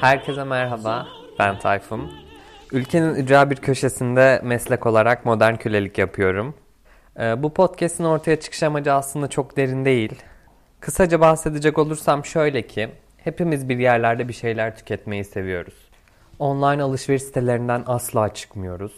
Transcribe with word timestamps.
Herkese 0.00 0.44
merhaba, 0.44 1.06
ben 1.38 1.58
Tayfun. 1.58 2.12
Ülkenin 2.72 3.14
ücra 3.14 3.50
bir 3.50 3.56
köşesinde 3.56 4.40
meslek 4.44 4.86
olarak 4.86 5.24
modern 5.24 5.54
kölelik 5.54 5.98
yapıyorum. 5.98 6.54
Ee, 7.20 7.42
bu 7.42 7.54
podcast'in 7.54 8.04
ortaya 8.04 8.40
çıkış 8.40 8.62
amacı 8.62 8.92
aslında 8.92 9.28
çok 9.28 9.56
derin 9.56 9.84
değil. 9.84 10.22
Kısaca 10.80 11.20
bahsedecek 11.20 11.78
olursam 11.78 12.24
şöyle 12.24 12.66
ki, 12.66 12.88
hepimiz 13.16 13.68
bir 13.68 13.78
yerlerde 13.78 14.28
bir 14.28 14.32
şeyler 14.32 14.76
tüketmeyi 14.76 15.24
seviyoruz. 15.24 15.74
Online 16.38 16.82
alışveriş 16.82 17.22
sitelerinden 17.22 17.82
asla 17.86 18.34
çıkmıyoruz. 18.34 18.92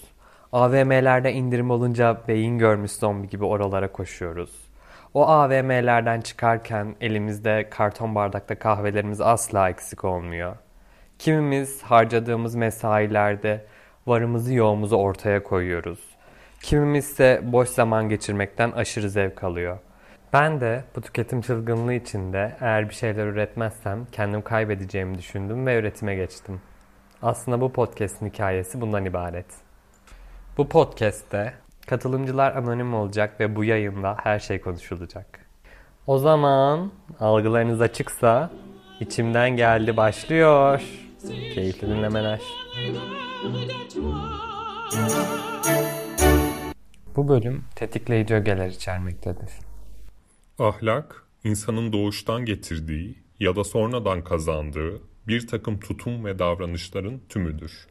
AVM'lerde 0.52 1.32
indirim 1.32 1.70
olunca 1.70 2.20
beyin 2.28 2.58
görmüş 2.58 2.92
zombi 2.92 3.28
gibi 3.28 3.44
oralara 3.44 3.92
koşuyoruz. 3.92 4.50
O 5.14 5.26
AVM'lerden 5.28 6.20
çıkarken 6.20 6.94
elimizde 7.00 7.68
karton 7.70 8.14
bardakta 8.14 8.58
kahvelerimiz 8.58 9.20
asla 9.20 9.70
eksik 9.70 10.04
olmuyor. 10.04 10.56
Kimimiz 11.20 11.82
harcadığımız 11.82 12.54
mesailerde 12.54 13.64
varımızı 14.06 14.54
yoğumuzu 14.54 14.96
ortaya 14.96 15.42
koyuyoruz. 15.42 15.98
Kimimiz 16.62 17.10
ise 17.10 17.40
boş 17.44 17.68
zaman 17.68 18.08
geçirmekten 18.08 18.70
aşırı 18.70 19.10
zevk 19.10 19.44
alıyor. 19.44 19.78
Ben 20.32 20.60
de 20.60 20.84
bu 20.96 21.00
tüketim 21.00 21.40
çılgınlığı 21.40 21.94
içinde 21.94 22.56
eğer 22.60 22.88
bir 22.88 22.94
şeyler 22.94 23.26
üretmezsem 23.26 24.06
kendim 24.12 24.42
kaybedeceğimi 24.42 25.18
düşündüm 25.18 25.66
ve 25.66 25.78
üretime 25.78 26.14
geçtim. 26.14 26.60
Aslında 27.22 27.60
bu 27.60 27.72
podcast'in 27.72 28.26
hikayesi 28.26 28.80
bundan 28.80 29.04
ibaret. 29.04 29.46
Bu 30.58 30.68
podcast'te 30.68 31.52
katılımcılar 31.86 32.56
anonim 32.56 32.94
olacak 32.94 33.40
ve 33.40 33.56
bu 33.56 33.64
yayında 33.64 34.16
her 34.22 34.38
şey 34.38 34.60
konuşulacak. 34.60 35.46
O 36.06 36.18
zaman 36.18 36.92
algılarınız 37.20 37.80
açıksa 37.80 38.50
içimden 39.00 39.50
geldi 39.50 39.96
başlıyor. 39.96 40.82
Keyifli 41.28 41.88
dinlemeler. 41.88 42.40
Bu 47.16 47.28
bölüm 47.28 47.64
tetikleyici 47.76 48.34
ögeler 48.34 48.68
içermektedir. 48.68 49.50
Ahlak, 50.58 51.24
insanın 51.44 51.92
doğuştan 51.92 52.44
getirdiği 52.44 53.18
ya 53.40 53.56
da 53.56 53.64
sonradan 53.64 54.24
kazandığı 54.24 55.00
bir 55.28 55.46
takım 55.46 55.80
tutum 55.80 56.24
ve 56.24 56.38
davranışların 56.38 57.20
tümüdür. 57.28 57.86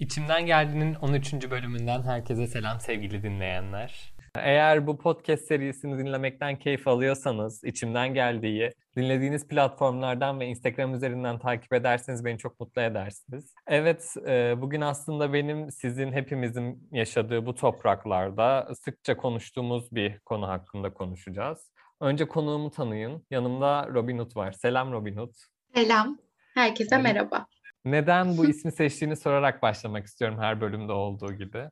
İçimden 0.00 0.46
Geldi'nin 0.46 0.94
13. 0.94 1.50
bölümünden 1.50 2.02
herkese 2.02 2.46
selam 2.46 2.80
sevgili 2.80 3.22
dinleyenler. 3.22 4.15
Eğer 4.42 4.86
bu 4.86 4.98
podcast 4.98 5.44
serisini 5.44 5.98
dinlemekten 5.98 6.58
keyif 6.58 6.88
alıyorsanız, 6.88 7.64
içimden 7.64 8.14
geldiği, 8.14 8.72
dinlediğiniz 8.96 9.48
platformlardan 9.48 10.40
ve 10.40 10.46
Instagram 10.46 10.94
üzerinden 10.94 11.38
takip 11.38 11.72
ederseniz 11.72 12.24
beni 12.24 12.38
çok 12.38 12.60
mutlu 12.60 12.82
edersiniz. 12.82 13.54
Evet, 13.66 14.14
e, 14.26 14.54
bugün 14.60 14.80
aslında 14.80 15.32
benim 15.32 15.70
sizin 15.70 16.12
hepimizin 16.12 16.88
yaşadığı 16.92 17.46
bu 17.46 17.54
topraklarda 17.54 18.68
sıkça 18.84 19.16
konuştuğumuz 19.16 19.92
bir 19.92 20.18
konu 20.18 20.48
hakkında 20.48 20.94
konuşacağız. 20.94 21.70
Önce 22.00 22.28
konuğumu 22.28 22.70
tanıyın. 22.70 23.26
Yanımda 23.30 23.88
Robin 23.94 24.18
Hood 24.18 24.36
var. 24.36 24.52
Selam 24.52 24.92
Robin 24.92 25.16
Hood. 25.16 25.34
Selam. 25.74 26.18
Herkese 26.54 26.98
merhaba. 26.98 27.46
Neden 27.84 28.36
bu 28.36 28.46
ismi 28.48 28.72
seçtiğini 28.72 29.16
sorarak 29.16 29.62
başlamak 29.62 30.06
istiyorum 30.06 30.38
her 30.40 30.60
bölümde 30.60 30.92
olduğu 30.92 31.32
gibi. 31.32 31.68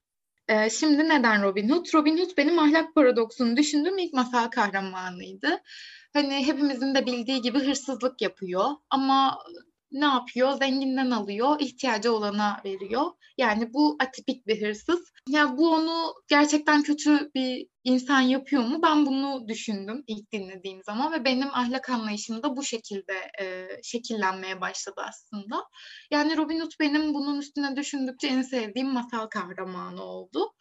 Ee, 0.49 0.71
şimdi 0.71 1.09
neden 1.09 1.43
Robin 1.43 1.69
Hood? 1.71 1.87
Robin 1.95 2.19
Hood 2.19 2.37
benim 2.37 2.59
ahlak 2.59 2.95
paradoksunu 2.95 3.57
düşündüğüm 3.57 3.99
ilk 3.99 4.13
masal 4.13 4.49
kahramanıydı. 4.49 5.61
Hani 6.13 6.47
hepimizin 6.47 6.95
de 6.95 7.07
bildiği 7.07 7.43
gibi 7.43 7.59
hırsızlık 7.59 8.23
yapıyor 8.23 8.65
ama 8.91 9.39
ne 9.95 10.05
yapıyor? 10.05 10.59
Zenginden 10.59 11.11
alıyor, 11.11 11.61
ihtiyacı 11.61 12.13
olana 12.13 12.61
veriyor. 12.65 13.07
Yani 13.39 13.75
bu 13.75 13.97
atipik 14.01 14.47
bir 14.47 14.63
hırsız. 14.63 15.13
Ya 15.29 15.57
bu 15.57 15.71
onu 15.71 16.15
gerçekten 16.29 16.83
kötü 16.83 17.31
bir 17.35 17.67
insan 17.85 18.21
yapıyor 18.21 18.63
mu? 18.63 18.81
Ben 18.83 19.07
bunu 19.07 19.49
düşündüm 19.49 20.05
ilk 20.07 20.33
dinlediğim 20.33 20.83
zaman 20.83 21.13
ve 21.13 21.25
benim 21.25 21.49
ahlak 21.49 21.91
anlayışım 21.91 22.43
da 22.43 22.57
bu 22.57 22.63
şekilde 22.63 23.31
e, 23.41 23.69
şekillenmeye 23.83 24.61
başladı 24.61 25.03
aslında. 25.09 25.65
Yani 26.11 26.37
Robin 26.37 26.61
Hood 26.61 26.73
benim 26.81 27.15
bunun 27.15 27.41
üstüne 27.41 27.77
düşündükçe 27.77 28.27
en 28.27 28.43
sevdiğim 28.43 28.89
masal 28.89 29.27
kahramanı 29.27 30.03
oldu. 30.03 30.53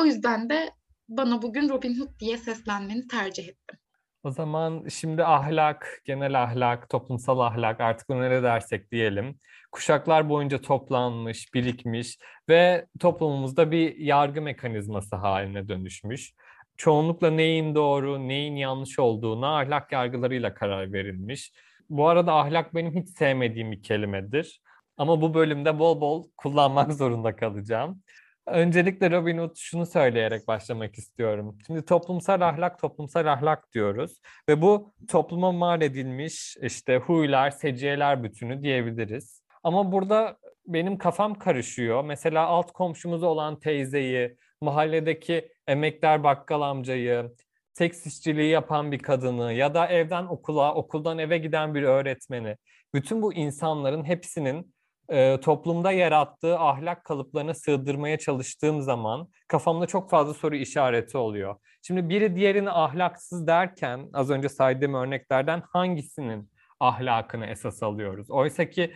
O 0.00 0.04
yüzden 0.04 0.50
de 0.50 0.70
bana 1.08 1.42
bugün 1.42 1.68
Robin 1.68 2.00
Hood 2.00 2.20
diye 2.20 2.38
seslenmeni 2.38 3.06
tercih 3.06 3.48
ettim. 3.48 3.78
O 4.24 4.30
zaman 4.30 4.88
şimdi 4.88 5.24
ahlak, 5.24 6.02
genel 6.04 6.42
ahlak, 6.42 6.88
toplumsal 6.88 7.38
ahlak 7.40 7.80
artık 7.80 8.08
bunu 8.08 8.22
ne 8.22 8.42
dersek 8.42 8.90
diyelim. 8.92 9.38
Kuşaklar 9.72 10.28
boyunca 10.28 10.60
toplanmış, 10.60 11.54
birikmiş 11.54 12.18
ve 12.48 12.86
toplumumuzda 13.00 13.70
bir 13.70 13.96
yargı 13.96 14.42
mekanizması 14.42 15.16
haline 15.16 15.68
dönüşmüş. 15.68 16.34
Çoğunlukla 16.76 17.30
neyin 17.30 17.74
doğru, 17.74 18.28
neyin 18.28 18.56
yanlış 18.56 18.98
olduğuna 18.98 19.58
ahlak 19.58 19.92
yargılarıyla 19.92 20.54
karar 20.54 20.92
verilmiş. 20.92 21.52
Bu 21.90 22.08
arada 22.08 22.34
ahlak 22.34 22.74
benim 22.74 22.94
hiç 22.94 23.08
sevmediğim 23.08 23.72
bir 23.72 23.82
kelimedir. 23.82 24.60
Ama 24.96 25.20
bu 25.20 25.34
bölümde 25.34 25.78
bol 25.78 26.00
bol 26.00 26.24
kullanmak 26.36 26.92
zorunda 26.98 27.36
kalacağım. 27.36 28.02
Öncelikle 28.46 29.10
Robin 29.10 29.38
Hood 29.38 29.56
şunu 29.56 29.86
söyleyerek 29.86 30.48
başlamak 30.48 30.94
istiyorum. 30.94 31.58
Şimdi 31.66 31.84
toplumsal 31.84 32.40
ahlak, 32.40 32.78
toplumsal 32.78 33.26
ahlak 33.26 33.72
diyoruz. 33.74 34.20
Ve 34.48 34.62
bu 34.62 34.94
topluma 35.08 35.52
mal 35.52 35.82
edilmiş 35.82 36.56
işte 36.62 36.96
huylar, 36.96 37.50
seciyeler 37.50 38.24
bütünü 38.24 38.62
diyebiliriz. 38.62 39.42
Ama 39.62 39.92
burada 39.92 40.36
benim 40.66 40.98
kafam 40.98 41.34
karışıyor. 41.34 42.04
Mesela 42.04 42.46
alt 42.46 42.72
komşumuz 42.72 43.22
olan 43.22 43.60
teyzeyi, 43.60 44.36
mahalledeki 44.60 45.48
emekler 45.66 46.24
bakkal 46.24 46.60
amcayı, 46.60 47.30
seks 47.74 48.06
işçiliği 48.06 48.50
yapan 48.50 48.92
bir 48.92 48.98
kadını 48.98 49.52
ya 49.52 49.74
da 49.74 49.86
evden 49.86 50.24
okula, 50.24 50.74
okuldan 50.74 51.18
eve 51.18 51.38
giden 51.38 51.74
bir 51.74 51.82
öğretmeni. 51.82 52.56
Bütün 52.94 53.22
bu 53.22 53.34
insanların 53.34 54.04
hepsinin 54.04 54.74
e, 55.08 55.40
toplumda 55.40 55.92
yarattığı 55.92 56.58
ahlak 56.58 57.04
kalıplarına 57.04 57.54
sığdırmaya 57.54 58.18
çalıştığım 58.18 58.80
zaman 58.82 59.28
kafamda 59.48 59.86
çok 59.86 60.10
fazla 60.10 60.34
soru 60.34 60.56
işareti 60.56 61.18
oluyor. 61.18 61.56
Şimdi 61.82 62.08
biri 62.08 62.36
diğerini 62.36 62.70
ahlaksız 62.70 63.46
derken 63.46 64.10
az 64.12 64.30
önce 64.30 64.48
saydığım 64.48 64.94
örneklerden 64.94 65.62
hangisinin 65.72 66.50
ahlakını 66.80 67.46
esas 67.46 67.82
alıyoruz? 67.82 68.30
Oysa 68.30 68.70
ki 68.70 68.94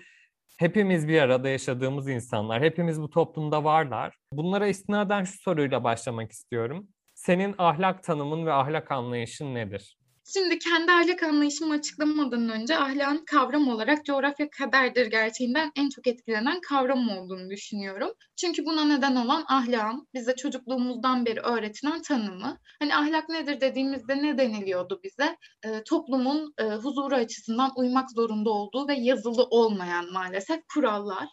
hepimiz 0.59 1.09
bir 1.09 1.21
arada 1.21 1.49
yaşadığımız 1.49 2.09
insanlar, 2.09 2.62
hepimiz 2.62 3.00
bu 3.03 3.11
toplumda 3.11 3.65
varlar. 3.65 4.15
Bunlara 4.33 4.67
istinaden 4.67 5.25
şu 5.25 5.38
soruyla 5.43 5.84
başlamak 5.84 6.33
istiyorum. 6.33 6.88
Senin 7.15 7.55
ahlak 7.59 8.03
tanımın 8.03 8.47
ve 8.47 8.53
ahlak 8.53 8.91
anlayışın 8.91 9.55
nedir? 9.55 9.99
Şimdi 10.32 10.59
kendi 10.59 10.92
ahlak 10.92 11.22
anlayışımı 11.22 11.75
açıklamadan 11.75 12.48
önce 12.48 12.76
ahlakın 12.76 13.25
kavram 13.25 13.69
olarak 13.69 14.04
coğrafya 14.04 14.50
kaderdir 14.50 15.06
gerçeğinden 15.06 15.72
en 15.76 15.88
çok 15.88 16.06
etkilenen 16.06 16.60
kavram 16.60 17.09
olduğunu 17.09 17.50
düşünüyorum. 17.50 18.10
Çünkü 18.37 18.66
buna 18.66 18.84
neden 18.84 19.16
olan 19.16 19.44
ahlakın 19.48 20.09
bize 20.14 20.37
çocukluğumuzdan 20.37 21.26
beri 21.26 21.41
öğretilen 21.41 22.03
tanımı. 22.03 22.59
Hani 22.78 22.97
ahlak 22.97 23.28
nedir 23.28 23.60
dediğimizde 23.60 24.22
ne 24.22 24.38
deniliyordu 24.38 25.00
bize? 25.04 25.37
E, 25.64 25.82
toplumun 25.84 26.54
e, 26.58 26.64
huzuru 26.64 27.14
açısından 27.14 27.72
uymak 27.76 28.10
zorunda 28.10 28.50
olduğu 28.50 28.88
ve 28.88 28.94
yazılı 28.94 29.44
olmayan 29.44 30.12
maalesef 30.12 30.60
kurallar. 30.75 31.28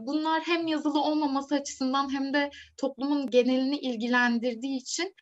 Bunlar 0.00 0.42
hem 0.46 0.66
yazılı 0.66 1.02
olmaması 1.02 1.54
açısından 1.54 2.12
hem 2.12 2.34
de 2.34 2.50
toplumun 2.76 3.30
genelini 3.30 3.78
ilgilendirdiği 3.78 4.80
için 4.80 5.14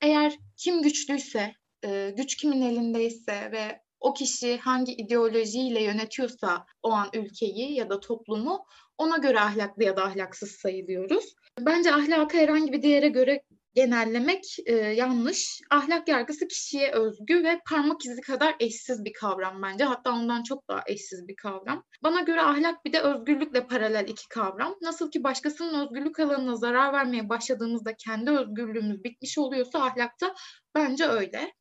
eğer 0.00 0.36
kim 0.56 0.82
güçlüyse 0.82 1.54
e, 1.84 2.14
güç 2.16 2.36
kimin 2.36 2.62
elindeyse 2.62 3.52
ve 3.52 3.80
o 4.00 4.14
kişi 4.14 4.58
hangi 4.58 4.92
ideolojiyle 4.92 5.82
yönetiyorsa 5.82 6.66
o 6.82 6.92
an 6.92 7.08
ülkeyi 7.14 7.74
ya 7.74 7.90
da 7.90 8.00
toplumu 8.00 8.64
ona 8.98 9.16
göre 9.16 9.40
ahlaklı 9.40 9.84
ya 9.84 9.96
da 9.96 10.04
ahlaksız 10.04 10.50
sayılıyoruz. 10.50 11.34
Bence 11.60 11.92
ahlakı 11.92 12.36
herhangi 12.36 12.72
bir 12.72 12.82
değere 12.82 13.08
göre 13.08 13.42
genellemek 13.74 14.56
e, 14.66 14.74
yanlış. 14.74 15.60
Ahlak 15.70 16.08
yargısı 16.08 16.48
kişiye 16.48 16.92
özgü 16.92 17.44
ve 17.44 17.60
parmak 17.68 18.06
izi 18.06 18.20
kadar 18.20 18.56
eşsiz 18.60 19.04
bir 19.04 19.12
kavram 19.12 19.62
bence. 19.62 19.84
Hatta 19.84 20.12
ondan 20.12 20.42
çok 20.42 20.68
daha 20.68 20.82
eşsiz 20.86 21.28
bir 21.28 21.36
kavram. 21.36 21.84
Bana 22.02 22.20
göre 22.20 22.42
ahlak 22.42 22.84
bir 22.84 22.92
de 22.92 23.00
özgürlükle 23.00 23.66
paralel 23.66 24.08
iki 24.08 24.28
kavram. 24.28 24.76
Nasıl 24.82 25.10
ki 25.10 25.24
başkasının 25.24 25.86
özgürlük 25.86 26.20
alanına 26.20 26.56
zarar 26.56 26.92
vermeye 26.92 27.28
başladığımızda 27.28 27.94
kendi 27.96 28.30
özgürlüğümüz 28.30 29.04
bitmiş 29.04 29.38
oluyorsa 29.38 29.82
ahlakta 29.82 30.34
bence 30.74 31.04
öyle. 31.04 31.52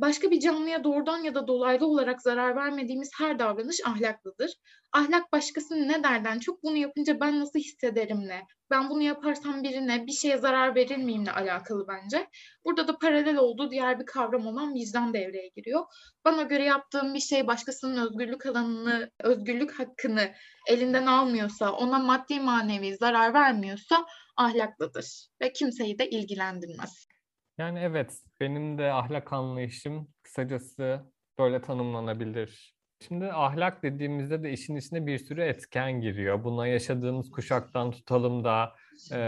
Başka 0.00 0.30
bir 0.30 0.40
canlıya 0.40 0.84
doğrudan 0.84 1.18
ya 1.18 1.34
da 1.34 1.46
dolaylı 1.46 1.86
olarak 1.86 2.22
zarar 2.22 2.56
vermediğimiz 2.56 3.10
her 3.18 3.38
davranış 3.38 3.76
ahlaklıdır. 3.86 4.50
Ahlak 4.92 5.32
başkasının 5.32 5.88
ne 5.88 6.02
derden 6.02 6.38
çok 6.38 6.62
bunu 6.62 6.76
yapınca 6.76 7.20
ben 7.20 7.40
nasıl 7.40 7.58
hissederim 7.58 8.28
ne? 8.28 8.42
Ben 8.70 8.90
bunu 8.90 9.02
yaparsam 9.02 9.62
birine 9.62 10.06
bir 10.06 10.12
şeye 10.12 10.38
zarar 10.38 10.74
verir 10.74 10.96
miyimle 10.96 11.32
alakalı 11.32 11.86
bence. 11.88 12.28
Burada 12.64 12.88
da 12.88 12.98
paralel 12.98 13.36
olduğu 13.36 13.70
diğer 13.70 14.00
bir 14.00 14.06
kavram 14.06 14.46
olan 14.46 14.74
vicdan 14.74 15.14
devreye 15.14 15.48
giriyor. 15.56 15.84
Bana 16.24 16.42
göre 16.42 16.64
yaptığım 16.64 17.14
bir 17.14 17.20
şey 17.20 17.46
başkasının 17.46 18.06
özgürlük 18.06 18.46
alanını, 18.46 19.10
özgürlük 19.20 19.78
hakkını 19.78 20.32
elinden 20.68 21.06
almıyorsa, 21.06 21.72
ona 21.72 21.98
maddi 21.98 22.40
manevi 22.40 22.96
zarar 22.96 23.34
vermiyorsa 23.34 24.06
ahlaklıdır 24.36 25.28
ve 25.42 25.52
kimseyi 25.52 25.98
de 25.98 26.10
ilgilendirmez. 26.10 27.06
Yani 27.58 27.78
evet, 27.78 28.18
benim 28.40 28.78
de 28.78 28.92
ahlak 28.92 29.32
anlayışım 29.32 30.08
kısacası 30.22 31.00
böyle 31.38 31.60
tanımlanabilir. 31.60 32.74
Şimdi 33.08 33.26
ahlak 33.32 33.82
dediğimizde 33.82 34.42
de 34.42 34.52
işin 34.52 34.76
içine 34.76 35.06
bir 35.06 35.18
sürü 35.18 35.42
etken 35.42 36.00
giriyor. 36.00 36.44
Buna 36.44 36.66
yaşadığımız 36.66 37.30
kuşaktan 37.30 37.90
tutalım 37.90 38.44
da 38.44 38.72
e, 39.12 39.18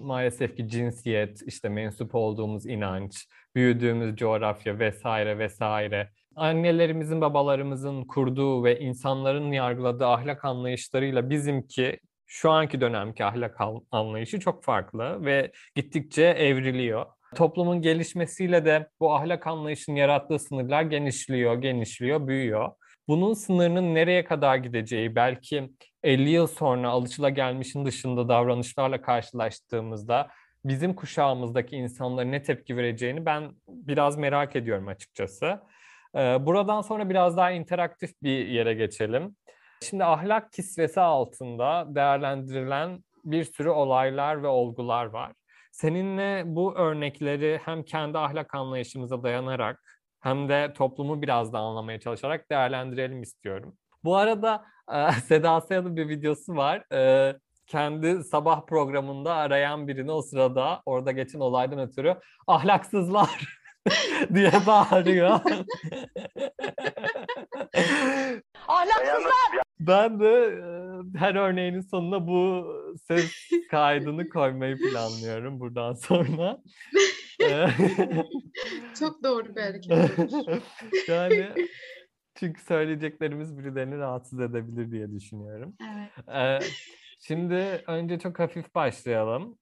maalesef 0.00 0.56
ki 0.56 0.68
cinsiyet, 0.68 1.42
işte 1.46 1.68
mensup 1.68 2.14
olduğumuz 2.14 2.66
inanç, 2.66 3.28
büyüdüğümüz 3.54 4.16
coğrafya 4.16 4.78
vesaire 4.78 5.38
vesaire. 5.38 6.10
Annelerimizin, 6.36 7.20
babalarımızın 7.20 8.04
kurduğu 8.04 8.64
ve 8.64 8.80
insanların 8.80 9.52
yargıladığı 9.52 10.06
ahlak 10.06 10.44
anlayışlarıyla 10.44 11.30
bizimki 11.30 11.98
şu 12.26 12.50
anki 12.50 12.80
dönemki 12.80 13.24
ahlak 13.24 13.56
anlayışı 13.90 14.40
çok 14.40 14.64
farklı 14.64 15.24
ve 15.24 15.52
gittikçe 15.74 16.22
evriliyor. 16.24 17.06
Toplumun 17.34 17.82
gelişmesiyle 17.82 18.64
de 18.64 18.88
bu 19.00 19.14
ahlak 19.14 19.46
anlayışının 19.46 19.96
yarattığı 19.96 20.38
sınırlar 20.38 20.82
genişliyor, 20.82 21.54
genişliyor, 21.54 22.26
büyüyor. 22.26 22.70
Bunun 23.08 23.34
sınırının 23.34 23.94
nereye 23.94 24.24
kadar 24.24 24.56
gideceği 24.56 25.14
belki 25.14 25.70
50 26.02 26.30
yıl 26.30 26.46
sonra 26.46 26.88
alışılagelmişin 26.88 27.84
dışında 27.84 28.28
davranışlarla 28.28 29.02
karşılaştığımızda 29.02 30.28
bizim 30.64 30.94
kuşağımızdaki 30.94 31.76
insanların 31.76 32.32
ne 32.32 32.42
tepki 32.42 32.76
vereceğini 32.76 33.26
ben 33.26 33.52
biraz 33.68 34.16
merak 34.16 34.56
ediyorum 34.56 34.88
açıkçası. 34.88 35.60
Buradan 36.14 36.80
sonra 36.80 37.10
biraz 37.10 37.36
daha 37.36 37.50
interaktif 37.50 38.22
bir 38.22 38.46
yere 38.46 38.74
geçelim. 38.74 39.36
Şimdi 39.82 40.04
ahlak 40.04 40.52
kisvesi 40.52 41.00
altında 41.00 41.86
değerlendirilen 41.88 43.04
bir 43.24 43.44
sürü 43.44 43.68
olaylar 43.68 44.42
ve 44.42 44.46
olgular 44.46 45.04
var. 45.04 45.32
Seninle 45.74 46.42
bu 46.46 46.74
örnekleri 46.76 47.60
hem 47.64 47.82
kendi 47.82 48.18
ahlak 48.18 48.54
anlayışımıza 48.54 49.22
dayanarak 49.22 49.82
hem 50.20 50.48
de 50.48 50.72
toplumu 50.76 51.22
biraz 51.22 51.52
da 51.52 51.58
anlamaya 51.58 52.00
çalışarak 52.00 52.50
değerlendirelim 52.50 53.22
istiyorum. 53.22 53.76
Bu 54.04 54.16
arada 54.16 54.64
e, 54.92 55.12
Seda 55.28 55.60
Sayan'ın 55.60 55.96
bir 55.96 56.08
videosu 56.08 56.56
var. 56.56 56.92
E, 56.92 57.34
kendi 57.66 58.24
sabah 58.24 58.66
programında 58.66 59.34
arayan 59.34 59.88
birini 59.88 60.12
o 60.12 60.22
sırada 60.22 60.82
orada 60.86 61.12
geçen 61.12 61.40
olaydan 61.40 61.78
ötürü 61.78 62.16
ahlaksızlar 62.46 63.58
diye 64.34 64.52
bağırıyor. 64.66 65.30
Ahlaksızlar! 68.68 69.62
Ben 69.80 70.20
de 70.20 70.44
e, 70.44 70.83
her 71.16 71.34
örneğinin 71.34 71.80
sonuna 71.80 72.26
bu 72.26 72.66
ses 73.08 73.32
kaydını 73.70 74.28
koymayı 74.28 74.76
planlıyorum 74.76 75.60
buradan 75.60 75.94
sonra. 75.94 76.58
Çok 78.98 79.24
doğru 79.24 79.56
bir 79.56 79.60
hareket. 79.60 80.18
yani 81.08 81.48
çünkü 82.34 82.62
söyleyeceklerimiz 82.62 83.58
birilerini 83.58 83.98
rahatsız 83.98 84.40
edebilir 84.40 84.90
diye 84.90 85.12
düşünüyorum. 85.12 85.74
Evet. 86.28 86.72
Şimdi 87.20 87.84
önce 87.86 88.18
çok 88.18 88.38
hafif 88.38 88.74
başlayalım. 88.74 89.58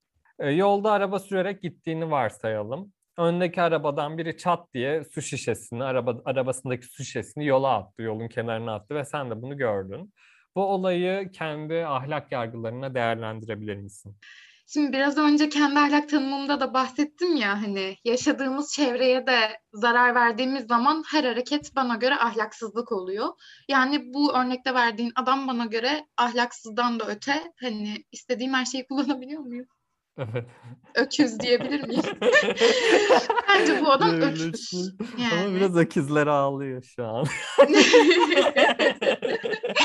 Yolda 0.51 0.93
araba 0.93 1.19
sürerek 1.19 1.63
gittiğini 1.63 2.11
varsayalım. 2.11 2.93
Öndeki 3.19 3.63
arabadan 3.63 4.19
biri 4.19 4.37
çat 4.37 4.75
diye 4.75 5.05
su 5.05 5.23
şişesini, 5.23 5.85
araba, 5.85 6.23
arabasındaki 6.25 6.87
su 6.87 7.05
şişesini 7.05 7.47
yola 7.47 7.77
attı, 7.77 8.03
yolun 8.03 8.29
kenarına 8.29 8.75
attı 8.75 8.95
ve 8.95 9.05
sen 9.05 9.31
de 9.31 9.43
bunu 9.43 9.57
gördün. 9.57 10.13
Bu 10.57 10.65
olayı 10.65 11.31
kendi 11.33 11.87
ahlak 11.87 12.33
yargılarına 12.33 12.95
değerlendirebilir 12.95 13.77
misin? 13.77 14.17
Şimdi 14.67 14.93
biraz 14.93 15.19
önce 15.19 15.49
kendi 15.49 15.79
ahlak 15.79 16.09
tanımımda 16.09 16.61
da 16.61 16.75
bahsettim 16.75 17.37
ya 17.37 17.63
hani 17.63 17.97
yaşadığımız 18.05 18.73
çevreye 18.73 19.27
de 19.27 19.39
zarar 19.73 20.15
verdiğimiz 20.15 20.67
zaman 20.67 21.05
her 21.11 21.25
hareket 21.25 21.77
bana 21.77 21.95
göre 21.95 22.15
ahlaksızlık 22.15 22.93
oluyor. 22.93 23.29
Yani 23.69 24.15
bu 24.15 24.35
örnekte 24.37 24.75
verdiğin 24.75 25.13
adam 25.17 25.49
bana 25.49 25.65
göre 25.65 26.07
ahlaksızdan 26.17 27.01
da 27.01 27.07
öte 27.07 27.53
hani 27.61 28.05
istediğim 28.13 28.55
her 28.55 28.65
şeyi 28.65 28.87
kullanabiliyor 28.87 29.41
muyum? 29.41 29.67
Evet. 30.19 30.45
Öküz 30.95 31.41
diyebilir 31.41 31.89
miyim? 31.89 32.03
Bence 33.49 33.81
bu 33.81 33.93
adam 33.93 34.21
öküz. 34.21 34.73
Yani. 35.19 35.47
Ama 35.47 35.57
biraz 35.57 35.77
öküzler 35.77 36.27
ağlıyor 36.27 36.83
şu 36.83 37.07
an. 37.07 37.27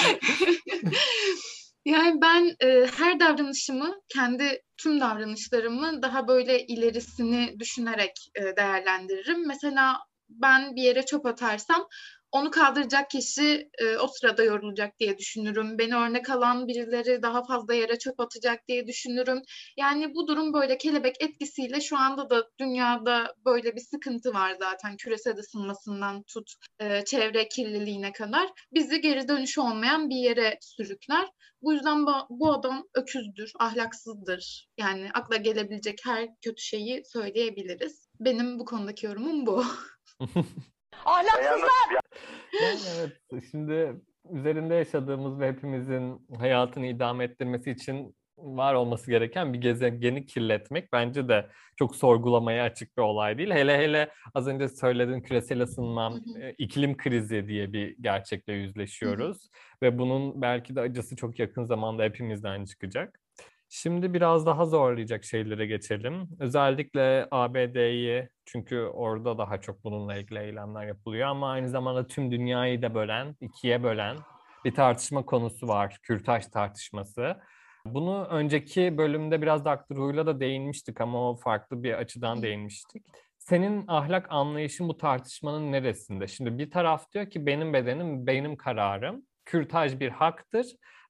yani 1.86 2.22
ben 2.22 2.56
e, 2.64 2.88
her 2.98 3.20
davranışımı, 3.20 3.96
kendi 4.14 4.62
tüm 4.78 5.00
davranışlarımı 5.00 6.02
daha 6.02 6.28
böyle 6.28 6.66
ilerisini 6.66 7.56
düşünerek 7.60 8.14
e, 8.36 8.56
değerlendiririm. 8.56 9.48
Mesela 9.48 9.98
ben 10.30 10.76
bir 10.76 10.82
yere 10.82 11.06
çöp 11.06 11.26
atarsam 11.26 11.88
onu 12.32 12.52
kaldıracak 12.52 13.10
kişi 13.10 13.70
e, 13.78 13.98
o 13.98 14.08
sırada 14.08 14.44
yorulacak 14.44 15.00
diye 15.00 15.18
düşünürüm. 15.18 15.78
Beni 15.78 15.96
örnek 15.96 16.30
alan 16.30 16.68
birileri 16.68 17.22
daha 17.22 17.44
fazla 17.44 17.74
yere 17.74 18.00
çöp 18.00 18.20
atacak 18.20 18.68
diye 18.68 18.88
düşünürüm. 18.88 19.42
Yani 19.78 20.14
bu 20.16 20.28
durum 20.28 20.54
böyle 20.54 20.78
kelebek 20.78 21.16
etkisiyle 21.20 21.82
şu 21.82 21.98
anda 21.98 22.30
da 22.30 22.50
dünyada 22.60 23.36
böyle 23.46 23.76
bir 23.76 23.82
sıkıntı 23.82 24.34
var 24.34 24.56
zaten 24.60 24.98
küresel 24.98 25.38
ısınmasından 25.38 26.24
tut 26.24 26.52
e, 26.80 27.06
çevre 27.06 27.48
kirliliğine 27.48 28.12
kadar. 28.12 28.50
Bizi 28.74 29.02
geri 29.02 29.28
dönüşü 29.28 29.62
olmayan 29.62 30.10
bir 30.10 30.16
yere 30.16 30.58
sürükler. 30.62 31.28
Bu 31.62 31.74
yüzden 31.74 32.06
bu, 32.06 32.12
bu 32.30 32.54
adam 32.54 32.84
öküzdür, 32.96 33.52
ahlaksızdır. 33.60 34.68
Yani 34.78 35.10
akla 35.14 35.36
gelebilecek 35.36 36.00
her 36.06 36.28
kötü 36.42 36.62
şeyi 36.62 37.04
söyleyebiliriz. 37.06 38.08
Benim 38.20 38.60
bu 38.60 38.66
konudaki 38.66 39.06
yorumum 39.06 39.46
bu. 39.46 39.64
Ahlaksızlar! 41.06 42.07
Yani 42.62 42.80
evet, 43.00 43.44
şimdi 43.52 44.02
üzerinde 44.34 44.76
yaşadığımız 44.76 45.40
ve 45.40 45.48
hepimizin 45.48 46.28
hayatını 46.40 46.88
idame 46.88 47.24
ettirmesi 47.24 47.72
için 47.72 48.16
var 48.38 48.74
olması 48.74 49.12
gereken 49.12 49.54
bir 49.54 49.62
gezegeni 49.62 50.26
kirletmek 50.26 50.94
bence 50.94 51.28
de 51.28 51.50
çok 51.76 51.96
sorgulamaya 51.96 52.64
açık 52.64 52.98
bir 52.98 53.02
olay 53.02 53.38
değil. 53.38 53.52
Hele 53.52 53.78
hele 53.78 54.10
az 54.34 54.48
önce 54.48 54.68
söylediğin 54.68 55.22
küresel 55.22 55.62
ısınma, 55.62 56.20
e, 56.42 56.52
iklim 56.52 56.98
krizi 56.98 57.48
diye 57.48 57.74
bir 57.74 57.96
gerçekle 58.02 58.54
yüzleşiyoruz. 58.54 59.50
Ve 59.84 60.00
bunun 60.00 60.42
belki 60.42 60.76
de 60.76 60.82
acısı 60.82 61.16
çok 61.16 61.40
yakın 61.40 61.64
zamanda 61.64 62.04
hepimizden 62.04 62.66
çıkacak. 62.66 63.20
Şimdi 63.70 64.14
biraz 64.14 64.46
daha 64.46 64.66
zorlayacak 64.66 65.24
şeylere 65.24 65.66
geçelim. 65.66 66.30
Özellikle 66.40 67.28
ABD'yi 67.32 68.30
çünkü 68.46 68.80
orada 68.80 69.38
daha 69.38 69.62
çok 69.62 69.84
bununla 69.84 70.16
ilgili 70.16 70.40
eylemler 70.40 70.88
yapılıyor 70.88 71.28
ama 71.28 71.52
aynı 71.52 71.70
zamanda 71.70 72.08
tüm 72.08 72.32
dünyayı 72.32 72.82
da 72.82 72.96
bölen, 72.96 73.36
ikiye 73.42 73.84
bölen 73.84 74.18
bir 74.66 74.74
tartışma 74.74 75.26
konusu 75.26 75.68
var. 75.68 75.98
Kürtaj 76.04 76.46
tartışması. 76.46 77.38
Bunu 77.86 78.26
önceki 78.26 78.98
bölümde 78.98 79.42
biraz 79.42 79.66
Dr. 79.66 79.96
Hu'yla 79.96 80.26
da 80.26 80.40
değinmiştik 80.40 81.02
ama 81.02 81.30
o 81.30 81.36
farklı 81.36 81.84
bir 81.84 81.94
açıdan 81.94 82.42
değinmiştik. 82.42 83.06
Senin 83.38 83.86
ahlak 83.88 84.26
anlayışın 84.30 84.90
bu 84.90 84.98
tartışmanın 84.98 85.72
neresinde? 85.72 86.28
Şimdi 86.28 86.58
bir 86.58 86.72
taraf 86.72 87.12
diyor 87.14 87.30
ki 87.30 87.46
benim 87.46 87.74
bedenim 87.74 88.28
benim 88.28 88.56
kararım. 88.56 89.22
Kürtaj 89.46 90.00
bir 90.00 90.10
haktır 90.10 90.66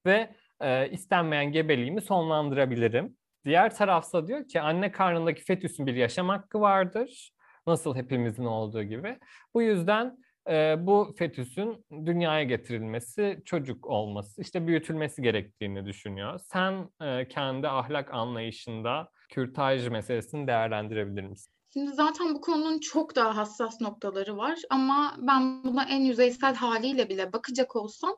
ve 0.06 0.36
e, 0.62 0.90
istenmeyen 0.90 1.52
gebeliğimi 1.52 2.02
sonlandırabilirim. 2.02 3.18
Diğer 3.46 3.76
tarafsa 3.76 4.28
diyor 4.28 4.48
ki 4.48 4.62
anne 4.62 4.92
karnındaki 4.92 5.44
fetüsün 5.44 5.88
bir 5.88 5.96
yaşam 5.96 6.30
hakkı 6.30 6.62
vardır. 6.62 7.32
Nasıl 7.68 7.96
hepimizin 7.96 8.46
olduğu 8.46 8.84
gibi. 8.84 9.20
Bu 9.54 9.62
yüzden 9.62 10.18
e, 10.50 10.76
bu 10.80 11.16
fetüsün 11.18 11.86
dünyaya 12.06 12.44
getirilmesi, 12.44 13.42
çocuk 13.46 13.86
olması, 13.88 14.42
işte 14.42 14.68
büyütülmesi 14.68 15.22
gerektiğini 15.22 15.86
düşünüyor. 15.86 16.40
Sen 16.40 16.90
e, 17.02 17.28
kendi 17.28 17.68
ahlak 17.68 18.14
anlayışında 18.14 19.12
kürtaj 19.30 19.88
meselesini 19.88 20.48
değerlendirebilir 20.48 21.24
misin? 21.24 21.57
Şimdi 21.78 21.92
zaten 21.94 22.36
bu 22.36 22.42
konunun 22.42 22.80
çok 22.80 23.16
daha 23.16 23.38
hassas 23.38 23.82
noktaları 23.82 24.38
var 24.38 24.60
ama 24.70 25.16
ben 25.20 25.64
buna 25.64 25.84
en 25.84 26.02
yüzeysel 26.02 26.56
haliyle 26.56 27.10
bile 27.10 27.34
bakacak 27.34 27.76
olsam 27.76 28.16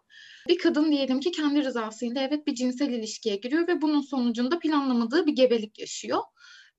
bir 0.47 0.57
kadın 0.57 0.91
diyelim 0.91 1.19
ki 1.19 1.31
kendi 1.31 1.63
rızasıyla 1.63 2.21
evet 2.21 2.47
bir 2.47 2.55
cinsel 2.55 2.89
ilişkiye 2.89 3.35
giriyor 3.35 3.67
ve 3.67 3.81
bunun 3.81 4.01
sonucunda 4.01 4.59
planlamadığı 4.59 5.25
bir 5.25 5.35
gebelik 5.35 5.79
yaşıyor. 5.79 6.19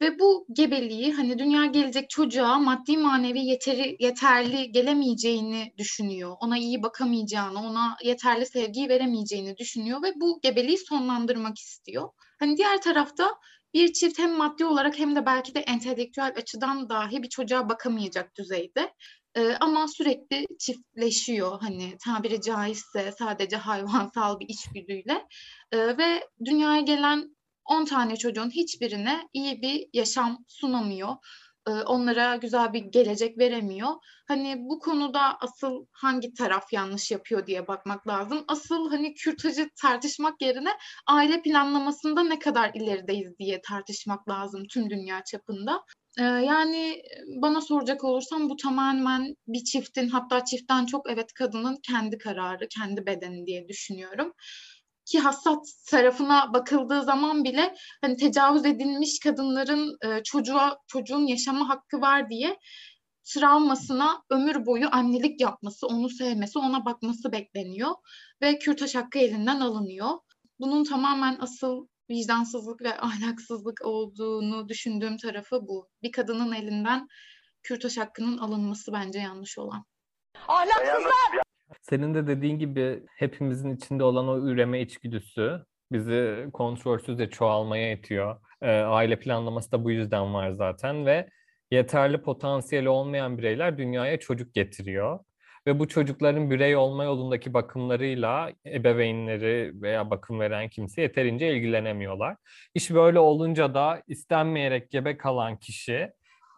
Ve 0.03 0.19
bu 0.19 0.47
gebeliği 0.53 1.13
hani 1.13 1.39
dünya 1.39 1.67
gelecek 1.67 2.11
çocuğa 2.11 2.59
maddi 2.59 2.97
manevi 2.97 3.39
yeteri, 3.39 3.97
yeterli 4.01 4.73
gelemeyeceğini 4.73 5.73
düşünüyor. 5.79 6.37
Ona 6.41 6.59
iyi 6.59 6.83
bakamayacağını, 6.83 7.59
ona 7.59 7.97
yeterli 8.05 8.47
sevgiyi 8.47 8.89
veremeyeceğini 8.89 9.57
düşünüyor 9.57 10.03
ve 10.03 10.13
bu 10.17 10.41
gebeliği 10.43 10.79
sonlandırmak 10.79 11.59
istiyor. 11.59 12.09
Hani 12.39 12.57
diğer 12.57 12.83
tarafta 12.83 13.31
bir 13.75 13.93
çift 13.93 14.19
hem 14.19 14.37
maddi 14.37 14.65
olarak 14.65 14.99
hem 14.99 15.17
de 15.17 15.27
belki 15.27 15.55
de 15.55 15.61
entelektüel 15.61 16.33
açıdan 16.37 16.89
dahi 16.89 17.23
bir 17.23 17.29
çocuğa 17.29 17.69
bakamayacak 17.69 18.37
düzeyde. 18.39 18.95
Ee, 19.35 19.57
ama 19.61 19.89
sürekli 19.89 20.47
çiftleşiyor 20.59 21.61
hani 21.61 21.99
tabiri 22.05 22.41
caizse 22.41 23.13
sadece 23.19 23.57
hayvansal 23.57 24.41
bir 24.41 24.49
içgüdüyle 24.49 25.27
ee, 25.73 25.99
ve 25.99 26.29
dünyaya 26.45 26.81
gelen 26.81 27.37
10 27.71 27.85
tane 27.85 28.17
çocuğun 28.17 28.51
hiçbirine 28.51 29.29
iyi 29.33 29.63
bir 29.63 29.87
yaşam 29.93 30.45
sunamıyor. 30.49 31.17
Ee, 31.69 31.71
onlara 31.71 32.37
güzel 32.37 32.73
bir 32.73 32.81
gelecek 32.85 33.39
veremiyor. 33.39 33.89
Hani 34.29 34.57
bu 34.59 34.79
konuda 34.79 35.39
asıl 35.41 35.87
hangi 35.93 36.35
taraf 36.35 36.73
yanlış 36.73 37.11
yapıyor 37.11 37.47
diye 37.47 37.69
bakmak 37.69 38.09
lazım. 38.09 38.45
Asıl 38.49 38.91
hani 38.91 39.15
kürtajı 39.15 39.71
tartışmak 39.83 40.43
yerine 40.43 40.71
aile 41.07 41.43
planlamasında 41.43 42.23
ne 42.23 42.39
kadar 42.39 42.71
ilerideyiz 42.75 43.39
diye 43.39 43.61
tartışmak 43.63 44.29
lazım 44.29 44.63
tüm 44.71 44.91
dünya 44.91 45.25
çapında. 45.25 45.85
Ee, 46.19 46.23
yani 46.23 47.03
bana 47.43 47.61
soracak 47.61 48.05
olursam 48.05 48.51
bu 48.51 48.57
tamamen 48.57 49.37
bir 49.47 49.65
çiftin 49.65 50.09
hatta 50.09 50.45
çiftten 50.45 50.87
çok 50.87 51.11
evet 51.11 51.33
kadının 51.33 51.79
kendi 51.83 52.19
kararı, 52.19 52.69
kendi 52.69 53.07
bedeni 53.07 53.47
diye 53.47 53.69
düşünüyorum 53.69 54.33
ki 55.05 55.19
hassas 55.19 55.85
tarafına 55.85 56.55
bakıldığı 56.55 57.03
zaman 57.03 57.45
bile 57.45 57.75
hani 58.01 58.17
tecavüz 58.17 58.67
edilmiş 58.67 59.19
kadınların 59.21 59.97
e, 60.05 60.23
çocuğa 60.23 60.79
çocuğun 60.87 61.27
yaşama 61.27 61.69
hakkı 61.69 62.01
var 62.01 62.31
diye 62.31 62.57
travmasına 63.35 64.23
ömür 64.31 64.67
boyu 64.67 64.89
annelik 64.93 65.41
yapması, 65.41 65.87
onu 65.87 66.09
sevmesi, 66.09 66.59
ona 66.59 66.85
bakması 66.85 67.33
bekleniyor 67.33 67.91
ve 68.43 68.59
kürtaj 68.59 68.95
hakkı 68.95 69.19
elinden 69.19 69.61
alınıyor. 69.61 70.11
Bunun 70.61 70.85
tamamen 70.85 71.37
asıl 71.41 71.87
vicdansızlık 72.11 72.83
ve 72.83 73.01
ahlaksızlık 73.01 73.85
olduğunu 73.85 74.69
düşündüğüm 74.69 75.17
tarafı 75.17 75.61
bu. 75.69 75.89
Bir 76.03 76.13
kadının 76.13 76.53
elinden 76.53 77.09
kürtaj 77.63 77.99
hakkının 77.99 78.39
alınması 78.39 78.93
bence 78.93 79.19
yanlış 79.19 79.59
olan. 79.59 79.85
Ahlaksızlar! 80.49 81.50
Senin 81.91 82.15
de 82.15 82.27
dediğin 82.27 82.59
gibi 82.59 83.03
hepimizin 83.17 83.77
içinde 83.77 84.05
olan 84.05 84.29
o 84.29 84.39
üreme 84.49 84.81
içgüdüsü 84.81 85.65
bizi 85.93 86.47
kontrolsüzce 86.53 87.31
çoğalmaya 87.31 87.93
itiyor. 87.93 88.37
E, 88.63 88.71
aile 88.71 89.19
planlaması 89.19 89.73
da 89.73 89.85
bu 89.85 89.91
yüzden 89.91 90.35
var 90.35 90.51
zaten 90.51 91.07
ve 91.07 91.29
yeterli 91.71 92.23
potansiyeli 92.23 92.89
olmayan 92.89 93.39
bireyler 93.39 93.79
dünyaya 93.79 94.19
çocuk 94.21 94.55
getiriyor. 94.55 95.19
Ve 95.67 95.79
bu 95.79 95.89
çocukların 95.89 96.51
birey 96.51 96.77
olma 96.77 97.05
yolundaki 97.05 97.55
bakımlarıyla 97.55 98.53
ebeveynleri 98.67 99.73
veya 99.83 100.11
bakım 100.11 100.41
veren 100.41 100.69
kimse 100.69 101.03
yeterince 101.03 101.57
ilgilenemiyorlar. 101.57 102.37
İş 102.75 102.91
böyle 102.91 103.19
olunca 103.19 103.75
da 103.75 104.03
istenmeyerek 104.07 104.91
gebe 104.91 105.17
kalan 105.17 105.59
kişi 105.59 106.13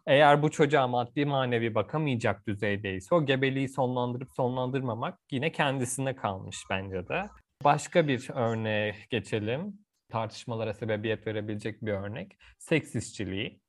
eğer 0.07 0.43
bu 0.43 0.51
çocuğa 0.51 0.89
maddi 0.89 1.27
manevi 1.27 1.75
bakamayacak 1.75 2.47
düzeydeyse 2.47 3.15
o 3.15 3.27
gebeliği 3.27 3.69
sonlandırıp 3.69 4.29
sonlandırmamak 4.37 5.19
yine 5.31 5.53
kendisine 5.53 6.17
kalmış 6.17 6.65
bence 6.71 7.09
de. 7.09 7.29
Başka 7.65 8.09
bir 8.09 8.29
örneğe 8.35 8.95
geçelim. 9.11 9.79
Tartışmalara 10.11 10.75
sebebiyet 10.75 11.27
verebilecek 11.27 11.83
bir 11.83 11.93
örnek. 11.93 12.37
Seks 12.59 12.95
işçiliği. 12.95 13.61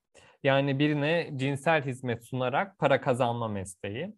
Yani 0.43 0.79
birine 0.79 1.31
cinsel 1.35 1.85
hizmet 1.85 2.25
sunarak 2.25 2.79
para 2.79 3.01
kazanma 3.01 3.47
mesleği. 3.47 4.15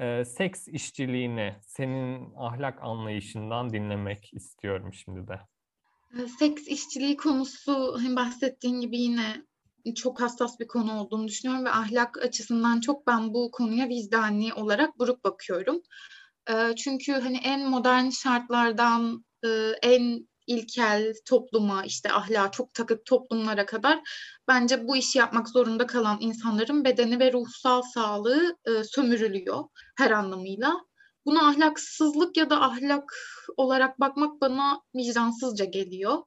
Ee, 0.00 0.24
seks 0.24 0.68
işçiliğini 0.68 1.54
senin 1.60 2.34
ahlak 2.36 2.82
anlayışından 2.82 3.72
dinlemek 3.72 4.34
istiyorum 4.34 4.92
şimdi 4.92 5.28
de. 5.28 5.40
Seks 6.38 6.68
işçiliği 6.68 7.16
konusu 7.16 7.94
hani 7.98 8.16
bahsettiğin 8.16 8.80
gibi 8.80 8.98
yine 8.98 9.46
çok 9.96 10.20
hassas 10.20 10.60
bir 10.60 10.66
konu 10.66 11.00
olduğunu 11.00 11.28
düşünüyorum 11.28 11.64
ve 11.64 11.70
ahlak 11.70 12.22
açısından 12.24 12.80
çok 12.80 13.06
ben 13.06 13.34
bu 13.34 13.50
konuya 13.50 13.88
vicdani 13.88 14.54
olarak 14.54 14.98
buruk 14.98 15.24
bakıyorum. 15.24 15.82
Çünkü 16.76 17.12
hani 17.12 17.36
en 17.36 17.68
modern 17.68 18.08
şartlardan 18.08 19.24
en 19.82 20.28
ilkel 20.46 21.14
topluma 21.28 21.84
işte 21.84 22.12
ahlaka 22.12 22.50
çok 22.50 22.74
takık 22.74 23.06
toplumlara 23.06 23.66
kadar 23.66 24.00
bence 24.48 24.88
bu 24.88 24.96
işi 24.96 25.18
yapmak 25.18 25.48
zorunda 25.48 25.86
kalan 25.86 26.18
insanların 26.20 26.84
bedeni 26.84 27.20
ve 27.20 27.32
ruhsal 27.32 27.82
sağlığı 27.82 28.56
sömürülüyor 28.84 29.64
her 29.96 30.10
anlamıyla. 30.10 30.74
Buna 31.26 31.48
ahlaksızlık 31.48 32.36
ya 32.36 32.50
da 32.50 32.62
ahlak 32.62 33.14
olarak 33.56 34.00
bakmak 34.00 34.40
bana 34.40 34.80
vicdansızca 34.94 35.64
geliyor 35.64 36.18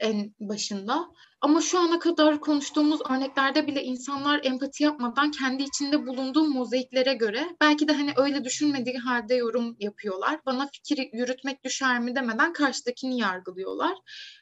en 0.00 0.34
başında. 0.40 1.08
Ama 1.44 1.60
şu 1.60 1.78
ana 1.78 1.98
kadar 1.98 2.40
konuştuğumuz 2.40 3.00
örneklerde 3.10 3.66
bile 3.66 3.82
insanlar 3.82 4.40
empati 4.44 4.84
yapmadan 4.84 5.30
kendi 5.30 5.62
içinde 5.62 6.06
bulunduğu 6.06 6.44
mozaiklere 6.44 7.14
göre 7.14 7.56
belki 7.60 7.88
de 7.88 7.92
hani 7.92 8.12
öyle 8.16 8.44
düşünmediği 8.44 8.98
halde 8.98 9.34
yorum 9.34 9.76
yapıyorlar. 9.80 10.40
Bana 10.46 10.68
fikir 10.72 11.08
yürütmek 11.12 11.64
düşer 11.64 12.00
mi 12.00 12.16
demeden 12.16 12.52
karşıdakini 12.52 13.18
yargılıyorlar. 13.18 13.92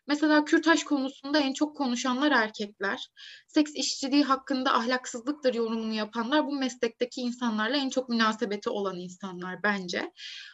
Mesela 0.06 0.44
kürtaj 0.44 0.84
konusunda 0.84 1.38
en 1.38 1.52
çok 1.52 1.76
konuşanlar 1.76 2.30
erkekler. 2.30 3.08
Seks 3.46 3.72
işçiliği 3.74 4.24
hakkında 4.24 4.74
ahlaksızlıktır 4.74 5.54
yorumunu 5.54 5.92
yapanlar 5.94 6.46
bu 6.46 6.52
meslekteki 6.52 7.20
insanlarla 7.20 7.76
en 7.76 7.90
çok 7.90 8.08
münasebeti 8.08 8.70
olan 8.70 8.98
insanlar 8.98 9.62
bence. 9.62 10.12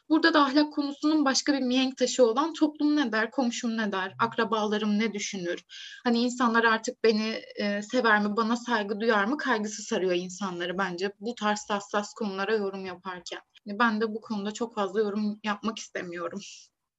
Burada 0.09 0.35
da 0.35 0.43
ahlak 0.43 0.73
konusunun 0.73 1.25
başka 1.25 1.52
bir 1.52 1.61
mihenk 1.61 1.97
taşı 1.97 2.25
olan 2.26 2.52
toplum 2.52 2.97
ne 2.97 3.12
der, 3.12 3.31
komşum 3.31 3.76
ne 3.76 3.93
der, 3.93 4.14
akrabalarım 4.19 4.99
ne 4.99 5.12
düşünür? 5.12 5.64
Hani 6.05 6.23
insanlar 6.38 6.64
artık 6.64 7.04
beni 7.04 7.42
e, 7.57 7.83
sever 7.83 8.21
mi, 8.21 8.37
bana 8.37 8.57
saygı 8.57 9.00
duyar 9.00 9.25
mı 9.25 9.37
kaygısı 9.37 9.83
sarıyor 9.83 10.12
insanları 10.12 10.78
bence 10.78 11.12
bu 11.21 11.35
tarz 11.35 11.66
hassas 11.71 12.14
konulara 12.14 12.57
yorum 12.57 12.87
yaparken. 12.87 13.40
Ben 13.66 14.00
de 14.00 14.14
bu 14.14 14.21
konuda 14.21 14.52
çok 14.52 14.75
fazla 14.75 15.00
yorum 15.00 15.40
yapmak 15.45 15.78
istemiyorum. 15.78 16.40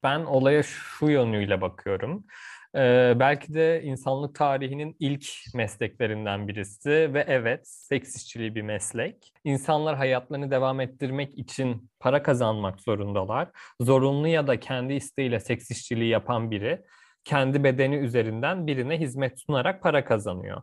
Ben 0.03 0.19
olaya 0.19 0.63
şu 0.63 1.05
yönüyle 1.10 1.62
bakıyorum. 1.62 2.25
Ee, 2.75 3.13
belki 3.15 3.53
de 3.53 3.81
insanlık 3.84 4.36
tarihinin 4.36 4.96
ilk 5.00 5.25
mesleklerinden 5.55 6.48
birisi 6.48 6.89
ve 6.89 7.25
evet 7.27 7.67
seks 7.67 8.15
işçiliği 8.15 8.55
bir 8.55 8.62
meslek. 8.62 9.34
İnsanlar 9.43 9.96
hayatlarını 9.96 10.51
devam 10.51 10.79
ettirmek 10.79 11.38
için 11.38 11.89
para 12.00 12.24
kazanmak 12.24 12.81
zorundalar. 12.81 13.50
Zorunlu 13.81 14.27
ya 14.27 14.48
da 14.48 14.60
kendi 14.60 14.93
isteğiyle 14.93 15.39
seks 15.39 15.72
işçiliği 15.72 16.10
yapan 16.10 16.51
biri 16.51 16.81
kendi 17.30 17.64
bedeni 17.64 17.96
üzerinden 17.96 18.68
birine 18.68 19.00
hizmet 19.00 19.40
sunarak 19.40 19.82
para 19.84 20.06
kazanıyor. 20.06 20.62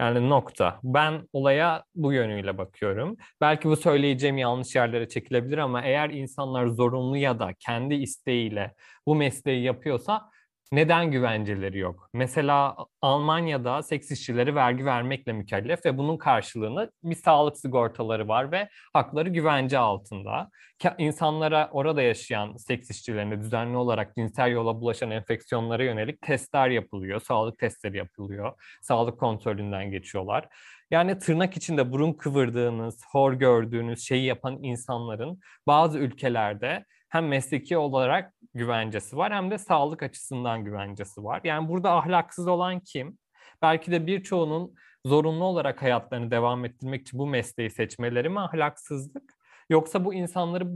Yani 0.00 0.28
nokta. 0.30 0.80
Ben 0.84 1.28
olaya 1.32 1.84
bu 1.94 2.12
yönüyle 2.12 2.58
bakıyorum. 2.58 3.16
Belki 3.40 3.68
bu 3.68 3.76
söyleyeceğim 3.76 4.38
yanlış 4.38 4.74
yerlere 4.76 5.08
çekilebilir 5.08 5.58
ama 5.58 5.82
eğer 5.82 6.10
insanlar 6.10 6.66
zorunlu 6.66 7.16
ya 7.16 7.38
da 7.38 7.50
kendi 7.58 7.94
isteğiyle 7.94 8.74
bu 9.06 9.14
mesleği 9.14 9.64
yapıyorsa 9.64 10.30
neden 10.72 11.10
güvenceleri 11.10 11.78
yok? 11.78 12.10
Mesela 12.12 12.76
Almanya'da 13.02 13.82
seks 13.82 14.10
işçileri 14.10 14.54
vergi 14.54 14.84
vermekle 14.84 15.32
mükellef 15.32 15.86
ve 15.86 15.98
bunun 15.98 16.16
karşılığında 16.16 16.90
bir 17.02 17.14
sağlık 17.14 17.58
sigortaları 17.58 18.28
var 18.28 18.52
ve 18.52 18.68
hakları 18.92 19.28
güvence 19.28 19.78
altında. 19.78 20.50
İnsanlara 20.98 21.68
orada 21.72 22.02
yaşayan 22.02 22.56
seks 22.56 22.90
işçilerine 22.90 23.40
düzenli 23.40 23.76
olarak 23.76 24.14
cinsel 24.16 24.50
yola 24.50 24.80
bulaşan 24.80 25.10
enfeksiyonlara 25.10 25.84
yönelik 25.84 26.22
testler 26.22 26.68
yapılıyor, 26.70 27.20
sağlık 27.20 27.58
testleri 27.58 27.96
yapılıyor, 27.96 28.52
sağlık 28.82 29.20
kontrolünden 29.20 29.90
geçiyorlar. 29.90 30.48
Yani 30.90 31.18
tırnak 31.18 31.56
içinde 31.56 31.92
burun 31.92 32.12
kıvırdığınız, 32.12 33.04
hor 33.12 33.32
gördüğünüz 33.32 34.06
şeyi 34.06 34.24
yapan 34.24 34.62
insanların 34.62 35.40
bazı 35.66 35.98
ülkelerde 35.98 36.84
hem 37.08 37.28
mesleki 37.28 37.78
olarak 37.78 38.34
güvencesi 38.54 39.16
var 39.16 39.32
hem 39.32 39.50
de 39.50 39.58
sağlık 39.58 40.02
açısından 40.02 40.64
güvencesi 40.64 41.24
var. 41.24 41.40
Yani 41.44 41.68
burada 41.68 41.92
ahlaksız 41.92 42.48
olan 42.48 42.80
kim? 42.80 43.18
Belki 43.62 43.90
de 43.90 44.06
birçoğunun 44.06 44.74
zorunlu 45.06 45.44
olarak 45.44 45.82
hayatlarını 45.82 46.30
devam 46.30 46.64
ettirmek 46.64 47.00
için 47.02 47.18
bu 47.18 47.26
mesleği 47.26 47.70
seçmeleri 47.70 48.28
mi 48.28 48.40
ahlaksızlık? 48.40 49.34
Yoksa 49.70 50.04
bu 50.04 50.14
insanları 50.14 50.66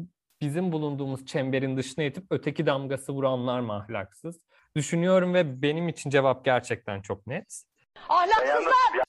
bizim 0.41 0.73
bulunduğumuz 0.73 1.27
çemberin 1.27 1.77
dışına 1.77 2.05
itip 2.05 2.25
öteki 2.31 2.67
damgası 2.67 3.13
vuranlar 3.13 3.61
mı 3.61 3.73
ahlaksız? 3.73 4.41
Düşünüyorum 4.77 5.35
ve 5.35 5.63
benim 5.63 5.89
için 5.89 6.11
cevap 6.11 6.45
gerçekten 6.45 7.03
çok 7.03 7.27
net. 7.27 7.63
Ahlaksızlar! 8.09 9.02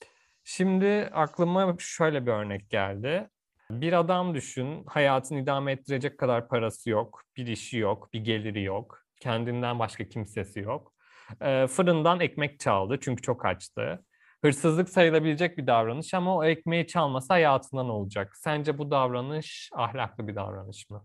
Şimdi 0.44 1.10
aklıma 1.12 1.76
şöyle 1.78 2.26
bir 2.26 2.32
örnek 2.32 2.70
geldi. 2.70 3.28
Bir 3.70 3.92
adam 3.92 4.34
düşün, 4.34 4.84
hayatını 4.86 5.40
idame 5.40 5.72
ettirecek 5.72 6.18
kadar 6.18 6.48
parası 6.48 6.90
yok, 6.90 7.22
bir 7.36 7.46
işi 7.46 7.78
yok, 7.78 8.08
bir 8.12 8.20
geliri 8.24 8.62
yok, 8.62 8.98
kendinden 9.20 9.78
başka 9.78 10.08
kimsesi 10.08 10.60
yok. 10.60 10.92
E, 11.40 11.66
fırından 11.66 12.20
ekmek 12.20 12.60
çaldı 12.60 12.98
çünkü 13.00 13.22
çok 13.22 13.44
açtı. 13.46 14.04
hırsızlık 14.44 14.88
sayılabilecek 14.88 15.58
bir 15.58 15.66
davranış 15.66 16.14
ama 16.14 16.36
o 16.36 16.44
ekmeği 16.44 16.86
çalmasa 16.86 17.34
hayatından 17.34 17.88
olacak. 17.88 18.36
Sence 18.36 18.78
bu 18.78 18.90
davranış 18.90 19.70
ahlaklı 19.74 20.28
bir 20.28 20.34
davranış 20.36 20.90
mı? 20.90 21.04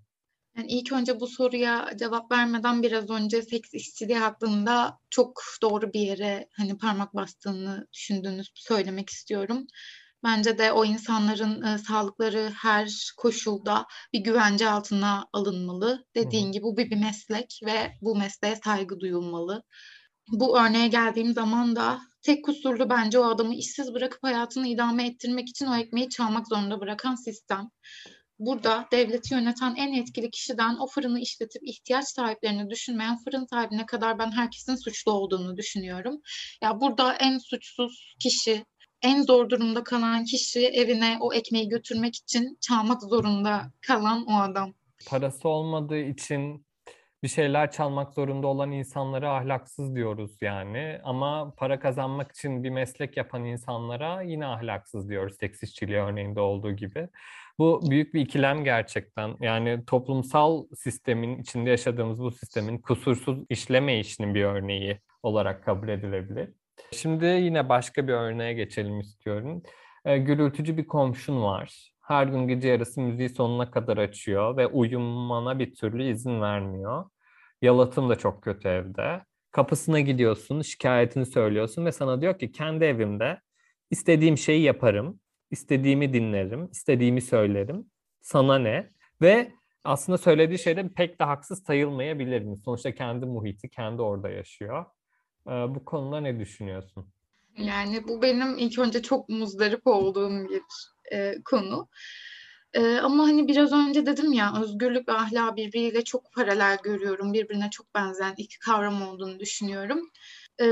Yani 0.59 0.71
ilk 0.71 0.91
önce 0.91 1.19
bu 1.19 1.27
soruya 1.27 1.89
cevap 1.99 2.31
vermeden 2.31 2.83
biraz 2.83 3.09
önce 3.09 3.41
seks 3.41 3.73
işçiliği 3.73 4.17
hakkında 4.17 4.99
çok 5.09 5.41
doğru 5.61 5.93
bir 5.93 5.99
yere 5.99 6.49
hani 6.57 6.77
parmak 6.77 7.15
bastığını 7.15 7.87
düşündüğünü 7.93 8.41
söylemek 8.55 9.09
istiyorum. 9.09 9.67
Bence 10.23 10.57
de 10.57 10.71
o 10.71 10.85
insanların 10.85 11.61
e, 11.61 11.77
sağlıkları 11.77 12.51
her 12.55 13.11
koşulda 13.17 13.85
bir 14.13 14.19
güvence 14.19 14.69
altına 14.69 15.27
alınmalı. 15.33 16.05
Dediğin 16.15 16.51
gibi 16.51 16.63
bu 16.63 16.77
bir, 16.77 16.91
bir 16.91 16.97
meslek 16.97 17.59
ve 17.65 17.91
bu 18.01 18.15
mesleğe 18.15 18.55
saygı 18.55 18.99
duyulmalı. 18.99 19.63
Bu 20.31 20.59
örneğe 20.59 20.87
geldiğim 20.87 21.33
zaman 21.33 21.75
da 21.75 22.01
tek 22.21 22.45
kusurlu 22.45 22.89
bence 22.89 23.19
o 23.19 23.23
adamı 23.23 23.55
işsiz 23.55 23.93
bırakıp 23.93 24.23
hayatını 24.23 24.67
idame 24.67 25.07
ettirmek 25.07 25.49
için 25.49 25.65
o 25.65 25.75
ekmeği 25.75 26.09
çalmak 26.09 26.47
zorunda 26.47 26.81
bırakan 26.81 27.15
sistem. 27.15 27.69
Burada 28.39 28.87
devleti 28.91 29.33
yöneten 29.33 29.75
en 29.75 29.93
etkili 29.93 30.31
kişiden 30.31 30.77
o 30.77 30.87
fırını 30.87 31.19
işletip 31.19 31.61
ihtiyaç 31.63 32.05
sahiplerini 32.05 32.69
düşünmeyen 32.69 33.17
fırın 33.17 33.45
sahibine 33.45 33.85
kadar 33.85 34.19
ben 34.19 34.31
herkesin 34.31 34.75
suçlu 34.75 35.11
olduğunu 35.11 35.57
düşünüyorum. 35.57 36.21
Ya 36.63 36.81
burada 36.81 37.13
en 37.13 37.37
suçsuz 37.37 38.15
kişi, 38.19 38.65
en 39.01 39.21
zor 39.21 39.49
durumda 39.49 39.83
kalan 39.83 40.25
kişi 40.25 40.67
evine 40.67 41.17
o 41.21 41.33
ekmeği 41.33 41.69
götürmek 41.69 42.15
için 42.15 42.57
çalmak 42.61 43.01
zorunda 43.01 43.71
kalan 43.87 44.25
o 44.27 44.33
adam. 44.33 44.73
Parası 45.07 45.49
olmadığı 45.49 45.99
için 45.99 46.65
bir 47.23 47.27
şeyler 47.27 47.71
çalmak 47.71 48.13
zorunda 48.13 48.47
olan 48.47 48.71
insanlara 48.71 49.35
ahlaksız 49.35 49.95
diyoruz 49.95 50.31
yani. 50.41 50.99
Ama 51.03 51.53
para 51.57 51.79
kazanmak 51.79 52.31
için 52.31 52.63
bir 52.63 52.69
meslek 52.69 53.17
yapan 53.17 53.45
insanlara 53.45 54.21
yine 54.21 54.45
ahlaksız 54.45 55.09
diyoruz 55.09 55.37
seks 55.39 55.63
işçiliği 55.63 55.97
örneğinde 55.97 56.39
olduğu 56.39 56.71
gibi. 56.71 57.07
Bu 57.59 57.81
büyük 57.89 58.13
bir 58.13 58.21
ikilem 58.21 58.63
gerçekten. 58.63 59.35
Yani 59.41 59.85
toplumsal 59.85 60.65
sistemin 60.75 61.41
içinde 61.41 61.69
yaşadığımız 61.69 62.19
bu 62.19 62.31
sistemin 62.31 62.77
kusursuz 62.77 63.39
işlemeyişinin 63.49 64.35
bir 64.35 64.43
örneği 64.43 64.99
olarak 65.23 65.63
kabul 65.63 65.87
edilebilir. 65.87 66.49
Şimdi 66.91 67.25
yine 67.25 67.69
başka 67.69 68.07
bir 68.07 68.13
örneğe 68.13 68.53
geçelim 68.53 68.99
istiyorum. 68.99 69.63
Gürültücü 70.05 70.77
bir 70.77 70.87
komşun 70.87 71.43
var. 71.43 71.93
Her 72.09 72.27
gün 72.27 72.47
gece 72.47 72.67
yarısı 72.67 73.01
müziği 73.01 73.29
sonuna 73.29 73.71
kadar 73.71 73.97
açıyor 73.97 74.57
ve 74.57 74.67
uyumana 74.67 75.59
bir 75.59 75.75
türlü 75.75 76.11
izin 76.11 76.41
vermiyor. 76.41 77.05
Yalıtım 77.61 78.09
da 78.09 78.15
çok 78.15 78.43
kötü 78.43 78.67
evde. 78.67 79.23
Kapısına 79.51 79.99
gidiyorsun, 79.99 80.61
şikayetini 80.61 81.25
söylüyorsun 81.25 81.85
ve 81.85 81.91
sana 81.91 82.21
diyor 82.21 82.39
ki 82.39 82.51
kendi 82.51 82.85
evimde 82.85 83.41
istediğim 83.91 84.37
şeyi 84.37 84.61
yaparım, 84.61 85.19
istediğimi 85.51 86.13
dinlerim, 86.13 86.69
istediğimi 86.71 87.21
söylerim. 87.21 87.85
Sana 88.21 88.59
ne? 88.59 88.89
Ve 89.21 89.51
aslında 89.83 90.17
söylediği 90.17 90.59
şeyde 90.59 90.89
pek 90.89 91.19
de 91.19 91.23
haksız 91.23 91.63
sayılmayabilir 91.63 92.41
mi? 92.41 92.57
Sonuçta 92.57 92.95
kendi 92.95 93.25
muhiti, 93.25 93.69
kendi 93.69 94.01
orada 94.01 94.29
yaşıyor. 94.29 94.85
Ee, 95.47 95.51
bu 95.51 95.85
konuda 95.85 96.21
ne 96.21 96.39
düşünüyorsun? 96.39 97.07
Yani 97.57 98.07
bu 98.07 98.21
benim 98.21 98.57
ilk 98.57 98.79
önce 98.79 99.01
çok 99.01 99.29
muzdarip 99.29 99.87
olduğum 99.87 100.49
bir 100.49 100.61
e, 101.13 101.35
konu. 101.45 101.89
E, 102.73 102.97
ama 102.97 103.23
hani 103.23 103.47
biraz 103.47 103.73
önce 103.73 104.05
dedim 104.05 104.33
ya 104.33 104.53
özgürlük 104.61 105.07
ve 105.07 105.13
ahlak 105.13 105.55
birbiriyle 105.55 106.03
çok 106.03 106.33
paralel 106.33 106.77
görüyorum. 106.83 107.33
Birbirine 107.33 107.69
çok 107.69 107.95
benzeyen 107.95 108.33
iki 108.37 108.59
kavram 108.59 109.01
olduğunu 109.01 109.39
düşünüyorum. 109.39 110.09
E, 110.61 110.65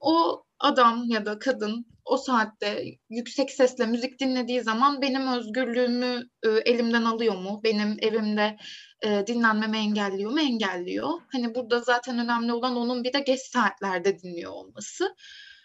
o 0.00 0.44
adam 0.58 1.04
ya 1.08 1.26
da 1.26 1.38
kadın 1.38 1.86
o 2.04 2.16
saatte 2.16 2.84
yüksek 3.10 3.50
sesle 3.50 3.86
müzik 3.86 4.20
dinlediği 4.20 4.60
zaman 4.60 5.02
benim 5.02 5.32
özgürlüğümü 5.32 6.22
e, 6.42 6.48
elimden 6.48 7.04
alıyor 7.04 7.34
mu? 7.34 7.60
Benim 7.64 7.96
evimde 8.00 8.56
e, 9.02 9.26
dinlenmemi 9.26 9.76
engelliyor 9.78 10.30
mu? 10.30 10.40
Engelliyor. 10.40 11.08
Hani 11.32 11.54
burada 11.54 11.80
zaten 11.80 12.18
önemli 12.18 12.52
olan 12.52 12.76
onun 12.76 13.04
bir 13.04 13.12
de 13.12 13.20
geç 13.20 13.40
saatlerde 13.40 14.18
dinliyor 14.18 14.52
olması. 14.52 15.14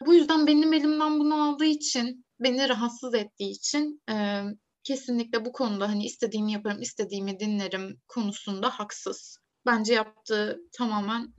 Bu 0.06 0.14
yüzden 0.14 0.48
benim 0.48 0.74
elimden 0.74 1.20
bunu 1.20 1.44
aldığı 1.44 1.66
için, 1.66 2.26
beni 2.40 2.70
rahatsız 2.70 3.14
ettiği 3.14 3.52
için 3.52 4.02
e, 4.10 4.44
kesinlikle 4.84 5.46
bu 5.46 5.52
konuda 5.52 5.90
hani 5.90 6.06
istediğimi 6.06 6.52
yaparım, 6.52 6.82
istediğimi 6.82 7.40
dinlerim 7.40 8.02
konusunda 8.08 8.70
haksız. 8.70 9.38
Bence 9.66 9.94
yaptığı 9.94 10.60
tamamen 10.78 11.34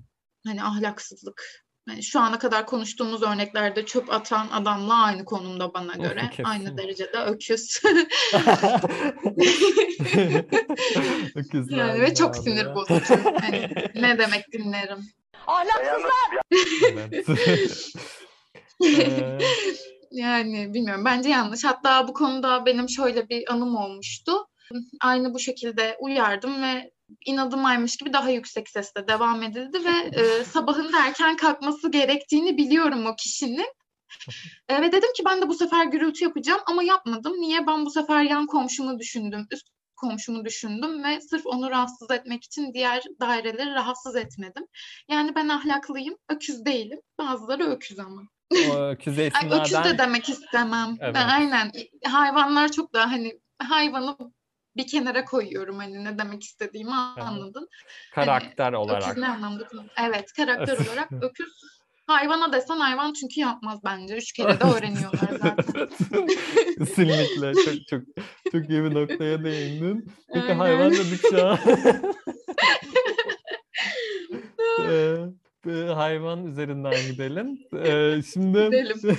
hani 0.46 0.62
ahlaksızlık. 0.62 1.64
Yani 1.88 2.02
şu 2.02 2.20
ana 2.20 2.38
kadar 2.38 2.66
konuştuğumuz 2.66 3.22
örneklerde 3.22 3.86
çöp 3.86 4.12
atan 4.12 4.48
adamla 4.48 4.94
aynı 4.94 5.24
konumda 5.24 5.74
bana 5.74 5.94
göre. 5.94 6.28
Kesin. 6.30 6.44
Aynı 6.44 6.78
derecede 6.78 7.18
öküz. 7.18 7.80
Öküzler 11.34 11.76
yani 11.76 12.00
ve 12.00 12.14
çok 12.14 12.36
ya. 12.36 12.42
sinir 12.42 12.74
bozucu. 12.74 13.24
Hani 13.24 13.70
ne 13.94 14.18
demek 14.18 14.52
dinlerim. 14.52 14.98
Ahlaksızlar. 15.46 16.30
Yani 20.14 20.74
bilmiyorum 20.74 21.04
bence 21.04 21.28
yanlış. 21.28 21.64
Hatta 21.64 22.08
bu 22.08 22.12
konuda 22.12 22.66
benim 22.66 22.88
şöyle 22.88 23.28
bir 23.28 23.52
anım 23.52 23.76
olmuştu. 23.76 24.32
Aynı 25.02 25.34
bu 25.34 25.38
şekilde 25.38 25.96
uyardım 26.00 26.62
ve 26.62 26.92
inadımaymış 27.26 27.96
gibi 27.96 28.12
daha 28.12 28.30
yüksek 28.30 28.68
sesle 28.68 29.08
devam 29.08 29.42
edildi 29.42 29.78
ve 29.84 30.20
e, 30.20 30.44
sabahın 30.44 30.92
erken 30.92 31.36
kalkması 31.36 31.90
gerektiğini 31.90 32.56
biliyorum 32.56 33.06
o 33.06 33.16
kişinin. 33.16 33.74
E, 34.68 34.82
ve 34.82 34.92
dedim 34.92 35.12
ki 35.16 35.22
ben 35.26 35.42
de 35.42 35.48
bu 35.48 35.54
sefer 35.54 35.84
gürültü 35.86 36.24
yapacağım 36.24 36.60
ama 36.66 36.82
yapmadım. 36.82 37.32
Niye? 37.32 37.66
Ben 37.66 37.86
bu 37.86 37.90
sefer 37.90 38.22
yan 38.22 38.46
komşumu 38.46 38.98
düşündüm, 38.98 39.46
üst 39.50 39.68
komşumu 39.96 40.44
düşündüm 40.44 41.04
ve 41.04 41.20
sırf 41.20 41.46
onu 41.46 41.70
rahatsız 41.70 42.10
etmek 42.10 42.44
için 42.44 42.74
diğer 42.74 43.02
daireleri 43.20 43.74
rahatsız 43.74 44.16
etmedim. 44.16 44.66
Yani 45.08 45.34
ben 45.34 45.48
ahlaklıyım, 45.48 46.16
öküz 46.28 46.64
değilim. 46.64 47.00
Bazıları 47.18 47.64
öküz 47.64 47.98
ama. 47.98 48.22
O 48.70 48.76
öküz 48.78 49.18
Ay, 49.18 49.30
öküz 49.50 49.72
de 49.84 49.98
demek 49.98 50.28
istemem. 50.28 50.96
Evet. 51.00 51.14
Ben 51.14 51.28
aynen 51.28 51.72
hayvanlar 52.04 52.72
çok 52.72 52.92
daha 52.94 53.12
hani 53.12 53.40
hayvanı 53.58 54.16
bir 54.76 54.86
kenara 54.86 55.24
koyuyorum 55.24 55.78
hani 55.78 56.04
ne 56.04 56.18
demek 56.18 56.42
istediğimi 56.42 56.94
anladın. 56.94 57.68
karakter 58.14 58.68
Öküz 58.72 58.78
olarak. 58.78 59.16
ne 59.16 59.28
anlamda 59.28 59.68
Evet 60.00 60.32
karakter 60.32 60.76
olarak 60.86 61.12
öküz 61.22 61.52
hayvana 62.06 62.52
desen 62.52 62.76
hayvan 62.76 63.12
çünkü 63.12 63.40
yapmaz 63.40 63.80
bence. 63.84 64.16
Üç 64.16 64.32
kere 64.32 64.60
de 64.60 64.64
öğreniyorlar 64.76 65.28
zaten. 65.42 65.88
Kesinlikle 66.78 67.54
çok 67.54 67.86
çok 67.88 68.02
çok 68.52 68.70
iyi 68.70 68.84
bir 68.84 68.94
noktaya 68.94 69.44
değindin. 69.44 70.12
Peki 70.34 70.46
Aynen. 70.46 70.56
hayvan 70.56 70.92
dedik 70.92 71.20
şu 71.30 71.46
an. 71.46 71.58
Ee, 75.66 75.70
hayvan 75.70 76.46
üzerinden 76.46 76.94
gidelim. 77.12 77.58
Ee, 77.74 78.22
şimdi 78.32 78.64
Gidelim. 78.64 78.96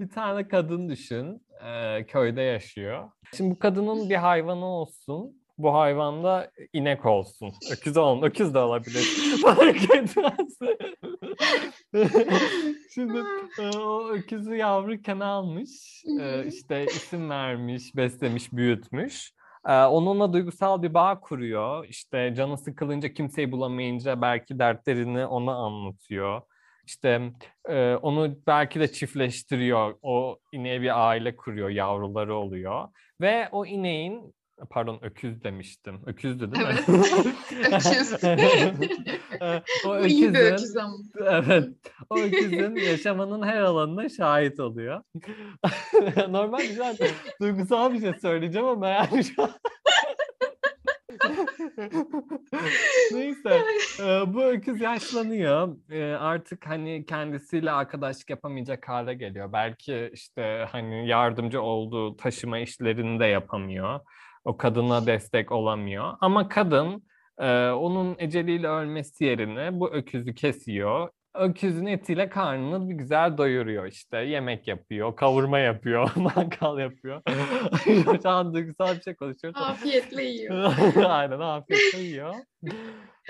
bir 0.00 0.08
tane 0.08 0.48
kadın 0.48 0.88
düşün. 0.88 1.42
e, 1.66 2.04
köyde 2.06 2.42
yaşıyor. 2.42 3.10
Şimdi 3.36 3.50
bu 3.50 3.58
kadının 3.58 4.10
bir 4.10 4.14
hayvanı 4.14 4.64
olsun. 4.64 5.44
Bu 5.58 5.74
hayvan 5.74 6.24
da 6.24 6.50
inek 6.72 7.06
olsun. 7.06 7.52
Öküz 7.72 7.96
olun. 7.96 8.22
Öküz 8.22 8.54
de 8.54 8.58
olabilir. 8.58 9.04
Fark 9.42 9.90
etmez. 9.90 10.58
Şimdi 12.94 13.18
e, 13.60 13.78
o 13.78 14.08
öküzü 14.08 14.54
yavruyken 14.54 15.20
almış. 15.20 16.04
E, 16.20 16.22
hı. 16.22 16.44
işte 16.48 16.84
isim 16.84 17.30
vermiş, 17.30 17.96
beslemiş, 17.96 18.52
büyütmüş. 18.52 19.32
E, 19.68 19.72
Onunla 19.72 20.32
duygusal 20.32 20.82
bir 20.82 20.94
bağ 20.94 21.20
kuruyor. 21.20 21.86
İşte 21.88 22.34
canı 22.36 22.58
sıkılınca 22.58 23.14
kimseyi 23.14 23.52
bulamayınca 23.52 24.22
belki 24.22 24.58
dertlerini 24.58 25.26
ona 25.26 25.54
anlatıyor. 25.54 26.42
İşte 26.86 27.32
e, 27.68 27.94
onu 27.94 28.36
belki 28.46 28.80
de 28.80 28.92
çiftleştiriyor. 28.92 29.94
O 30.02 30.38
ineğe 30.52 30.82
bir 30.82 31.08
aile 31.08 31.36
kuruyor, 31.36 31.68
yavruları 31.70 32.36
oluyor. 32.36 32.88
Ve 33.20 33.48
o 33.52 33.66
ineğin, 33.66 34.34
pardon 34.70 34.98
öküz 35.02 35.44
demiştim. 35.44 36.00
Öküzdü 36.06 36.52
değil 36.52 36.66
mi? 36.66 36.74
Öküz. 37.66 38.24
E, 38.24 39.62
o 39.86 39.98
Bu 40.00 40.06
iyi 40.06 40.34
bir 40.34 40.38
öküzün- 40.38 40.52
öküz 40.52 40.76
ama. 40.76 40.94
Evet. 41.20 41.68
O 42.10 42.18
öküzün 42.18 42.74
yaşamanın 42.76 43.42
her 43.46 43.60
alanına 43.60 44.08
şahit 44.08 44.60
oluyor. 44.60 45.02
Normal 46.28 46.60
güzel 46.60 46.96
duygusal 47.40 47.92
bir 47.92 48.00
şey 48.00 48.12
söyleyeceğim 48.22 48.66
ama 48.68 48.88
yani 48.88 49.24
şu 49.24 49.42
an... 49.42 49.50
Neyse. 53.12 53.62
e, 54.00 54.34
bu 54.34 54.42
öküz 54.44 54.80
yaşlanıyor. 54.80 55.76
E, 55.90 56.04
artık 56.14 56.66
hani 56.66 57.06
kendisiyle 57.06 57.70
arkadaşlık 57.70 58.30
yapamayacak 58.30 58.88
hale 58.88 59.14
geliyor. 59.14 59.52
Belki 59.52 60.10
işte 60.12 60.66
hani 60.72 61.08
yardımcı 61.08 61.62
olduğu 61.62 62.16
taşıma 62.16 62.58
işlerini 62.58 63.20
de 63.20 63.24
yapamıyor. 63.26 64.00
O 64.44 64.56
kadına 64.56 65.06
destek 65.06 65.52
olamıyor. 65.52 66.12
Ama 66.20 66.48
kadın 66.48 67.02
e, 67.38 67.70
onun 67.70 68.16
eceliyle 68.18 68.68
ölmesi 68.68 69.24
yerine 69.24 69.80
bu 69.80 69.90
öküzü 69.92 70.34
kesiyor 70.34 71.08
öküzün 71.34 71.86
etiyle 71.86 72.28
karnını 72.28 72.88
bir 72.88 72.94
güzel 72.94 73.38
doyuruyor 73.38 73.86
işte. 73.86 74.16
Yemek 74.16 74.68
yapıyor, 74.68 75.16
kavurma 75.16 75.58
yapıyor, 75.58 76.10
mangal 76.16 76.78
yapıyor. 76.78 77.22
Şu 78.22 78.30
an 78.30 78.54
duygusal 78.54 78.96
bir 78.96 79.02
şey 79.02 79.14
konuşuyoruz. 79.14 79.60
Afiyetle 79.62 80.22
yiyor. 80.22 80.74
Aynen 81.08 81.40
afiyetle 81.40 81.98
yiyor. 81.98 82.34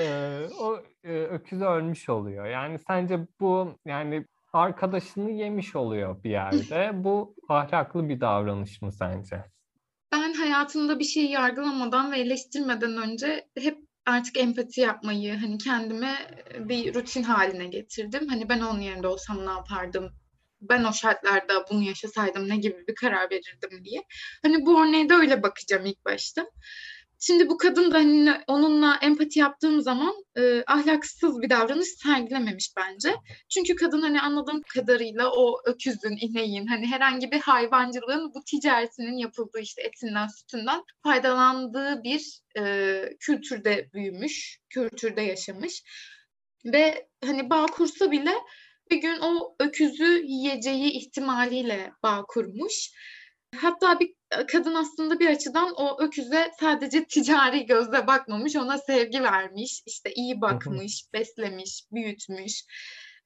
Ee, 0.00 0.46
o 0.60 0.78
e, 1.04 1.12
öküz 1.12 1.62
ölmüş 1.62 2.08
oluyor. 2.08 2.46
Yani 2.46 2.78
sence 2.78 3.18
bu 3.40 3.78
yani 3.86 4.26
arkadaşını 4.52 5.30
yemiş 5.30 5.76
oluyor 5.76 6.24
bir 6.24 6.30
yerde. 6.30 6.90
Bu 6.94 7.34
ahlaklı 7.48 8.08
bir 8.08 8.20
davranış 8.20 8.82
mı 8.82 8.92
sence? 8.92 9.44
Ben 10.34 10.38
hayatımda 10.38 10.98
bir 10.98 11.04
şeyi 11.04 11.30
yargılamadan 11.30 12.12
ve 12.12 12.18
eleştirmeden 12.18 12.96
önce 12.96 13.48
hep 13.58 13.78
artık 14.06 14.36
empati 14.38 14.80
yapmayı 14.80 15.36
hani 15.36 15.58
kendime 15.58 16.16
bir 16.58 16.94
rutin 16.94 17.22
haline 17.22 17.66
getirdim. 17.66 18.28
Hani 18.28 18.48
ben 18.48 18.60
onun 18.60 18.80
yerinde 18.80 19.06
olsam 19.06 19.46
ne 19.46 19.50
yapardım? 19.50 20.12
Ben 20.60 20.84
o 20.84 20.92
şartlarda 20.92 21.64
bunu 21.70 21.82
yaşasaydım 21.82 22.48
ne 22.48 22.56
gibi 22.56 22.84
bir 22.88 22.94
karar 22.94 23.30
verirdim 23.30 23.84
diye. 23.84 24.02
Hani 24.42 24.66
bu 24.66 24.82
örneğe 24.82 25.08
de 25.08 25.14
öyle 25.14 25.42
bakacağım 25.42 25.86
ilk 25.86 26.04
başta. 26.04 26.46
Şimdi 27.26 27.48
bu 27.48 27.58
kadın 27.58 27.90
da 27.90 27.98
hani 27.98 28.32
onunla 28.46 28.98
empati 29.02 29.38
yaptığım 29.38 29.80
zaman 29.80 30.14
e, 30.36 30.64
ahlaksız 30.66 31.42
bir 31.42 31.50
davranış 31.50 31.88
sergilememiş 31.88 32.72
bence. 32.76 33.14
Çünkü 33.48 33.76
kadın 33.76 34.02
hani 34.02 34.20
anladığım 34.20 34.62
kadarıyla 34.62 35.32
o 35.32 35.60
öküzün, 35.66 36.18
ineğin 36.20 36.66
hani 36.66 36.86
herhangi 36.86 37.30
bir 37.30 37.40
hayvancılığın 37.40 38.34
bu 38.34 38.44
ticaretinin 38.44 39.18
yapıldığı 39.18 39.60
işte 39.60 39.82
etinden, 39.82 40.26
sütünden 40.26 40.82
faydalandığı 41.02 42.02
bir 42.02 42.40
e, 42.58 43.02
kültürde 43.20 43.88
büyümüş, 43.92 44.60
kültürde 44.70 45.22
yaşamış. 45.22 45.82
Ve 46.64 47.08
hani 47.24 47.50
bağ 47.50 47.66
kursa 47.66 48.10
bile 48.10 48.34
bir 48.90 48.96
gün 48.96 49.18
o 49.20 49.56
öküzü 49.60 50.22
yiyeceği 50.24 50.92
ihtimaliyle 50.92 51.92
bağ 52.02 52.24
kurmuş. 52.28 52.90
Hatta 53.60 54.00
bir 54.00 54.14
kadın 54.52 54.74
aslında 54.74 55.20
bir 55.20 55.28
açıdan 55.28 55.74
o 55.76 56.02
öküze 56.02 56.50
sadece 56.60 57.04
ticari 57.04 57.66
gözle 57.66 58.06
bakmamış, 58.06 58.56
ona 58.56 58.78
sevgi 58.78 59.22
vermiş, 59.22 59.82
işte 59.86 60.12
iyi 60.14 60.40
bakmış, 60.40 61.04
beslemiş, 61.12 61.84
büyütmüş. 61.92 62.64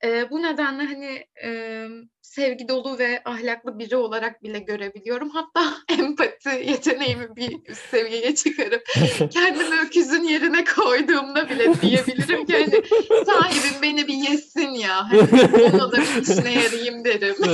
E, 0.05 0.31
bu 0.31 0.43
nedenle 0.43 0.83
hani 0.83 1.25
e, 1.45 1.87
sevgi 2.23 2.69
dolu 2.69 2.99
ve 2.99 3.23
ahlaklı 3.25 3.79
biri 3.79 3.97
olarak 3.97 4.43
bile 4.43 4.59
görebiliyorum. 4.59 5.31
Hatta 5.31 5.75
empati 5.99 6.49
yeteneğimi 6.49 7.37
bir 7.37 7.57
üst 7.67 7.91
seviyeye 7.91 8.35
çıkarıp 8.35 8.83
kendimi 9.33 9.81
öküzün 9.87 10.23
yerine 10.23 10.65
koyduğumda 10.65 11.51
bile 11.51 11.81
diyebilirim 11.81 12.47
ki 12.47 12.53
hani 12.53 12.83
sahibim 13.27 13.83
beni 13.83 14.09
bir 14.09 14.15
yesin 14.15 14.71
ya. 14.71 15.11
Hani 15.11 15.55
ona 15.55 15.93
da 15.93 15.97
bir 15.97 16.23
işine 16.23 16.53
yarayayım 16.53 17.05
derim. 17.05 17.37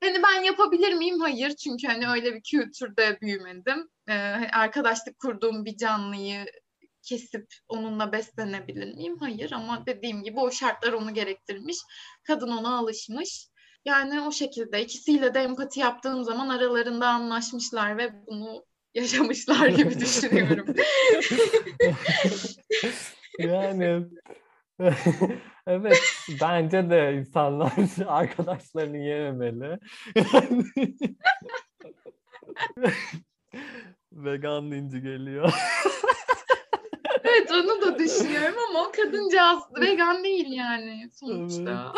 hani 0.00 0.22
ben 0.22 0.42
yapabilir 0.42 0.94
miyim? 0.94 1.20
Hayır. 1.20 1.56
Çünkü 1.56 1.86
hani 1.86 2.08
öyle 2.08 2.34
bir 2.34 2.42
kültürde 2.42 3.18
büyümedim. 3.20 3.88
Ee, 4.08 4.12
arkadaşlık 4.52 5.18
kurduğum 5.18 5.64
bir 5.64 5.76
canlıyı 5.76 6.46
kesip 7.04 7.46
onunla 7.68 8.12
beslenebilir 8.12 8.94
miyim? 8.94 9.16
Hayır 9.20 9.52
ama 9.52 9.86
dediğim 9.86 10.22
gibi 10.22 10.40
o 10.40 10.50
şartlar 10.50 10.92
onu 10.92 11.14
gerektirmiş. 11.14 11.76
Kadın 12.26 12.50
ona 12.50 12.78
alışmış. 12.78 13.48
Yani 13.84 14.20
o 14.20 14.32
şekilde 14.32 14.82
ikisiyle 14.82 15.34
de 15.34 15.40
empati 15.40 15.80
yaptığım 15.80 16.24
zaman 16.24 16.48
aralarında 16.48 17.08
anlaşmışlar 17.08 17.98
ve 17.98 18.26
bunu 18.26 18.64
yaşamışlar 18.94 19.68
gibi 19.68 20.00
düşünüyorum. 20.00 20.66
yani 23.38 24.06
evet 25.66 25.98
bence 26.40 26.90
de 26.90 27.14
insanlar 27.14 27.72
arkadaşlarını 28.06 28.96
yememeli. 28.98 29.78
Vegan 34.12 34.70
deyince 34.70 34.98
geliyor. 34.98 35.52
Evet 37.24 37.50
onu 37.50 37.82
da 37.82 37.98
düşünüyorum 37.98 38.54
ama 38.68 38.88
o 38.88 38.92
kadıncağız 38.92 39.62
vegan 39.80 40.24
değil 40.24 40.46
yani 40.52 41.10
sonuçta. 41.12 41.92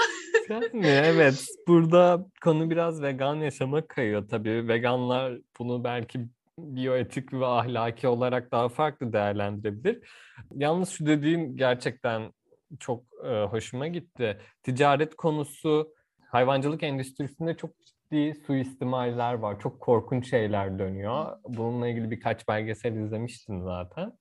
Yani 0.49 0.87
evet 0.87 1.47
burada 1.69 2.27
konu 2.45 2.71
biraz 2.71 3.03
vegan 3.03 3.37
yaşama 3.37 3.87
kayıyor 3.87 4.29
tabii. 4.29 4.69
Veganlar 4.69 5.39
bunu 5.59 5.85
belki 5.85 6.21
biyoetik 6.59 7.33
ve 7.33 7.47
ahlaki 7.47 8.09
olarak 8.09 8.53
daha 8.53 8.69
farklı 8.69 9.13
değerlendirebilir. 9.13 10.09
Yalnız 10.55 10.89
şu 10.89 11.07
dediğin 11.07 11.57
gerçekten 11.57 12.33
çok 12.81 13.05
e, 13.25 13.43
hoşuma 13.43 13.87
gitti. 13.87 14.39
Ticaret 14.63 15.15
konusu 15.17 15.95
hayvancılık 16.31 16.83
endüstrisinde 16.83 17.57
çok 17.57 17.71
ciddi 17.87 18.35
suistimaller 18.47 19.35
var. 19.35 19.61
Çok 19.61 19.81
korkunç 19.81 20.31
şeyler 20.31 20.79
dönüyor. 20.79 21.37
Bununla 21.49 21.89
ilgili 21.89 22.11
birkaç 22.11 22.49
belgesel 22.49 22.97
izlemiştim 22.97 23.63
zaten. 23.63 24.13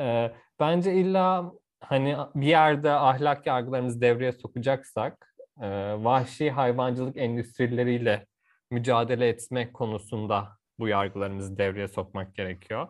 E, 0.00 0.32
bence 0.60 0.94
illa 0.94 1.52
hani 1.80 2.16
bir 2.34 2.46
yerde 2.46 2.90
ahlak 2.90 3.46
yargılarımızı 3.46 4.00
devreye 4.00 4.32
sokacaksak 4.32 5.34
e, 5.62 5.68
vahşi 6.04 6.50
hayvancılık 6.50 7.16
endüstrileriyle 7.16 8.26
mücadele 8.70 9.28
etmek 9.28 9.74
konusunda 9.74 10.48
bu 10.78 10.88
yargılarımızı 10.88 11.58
devreye 11.58 11.88
sokmak 11.88 12.34
gerekiyor. 12.34 12.88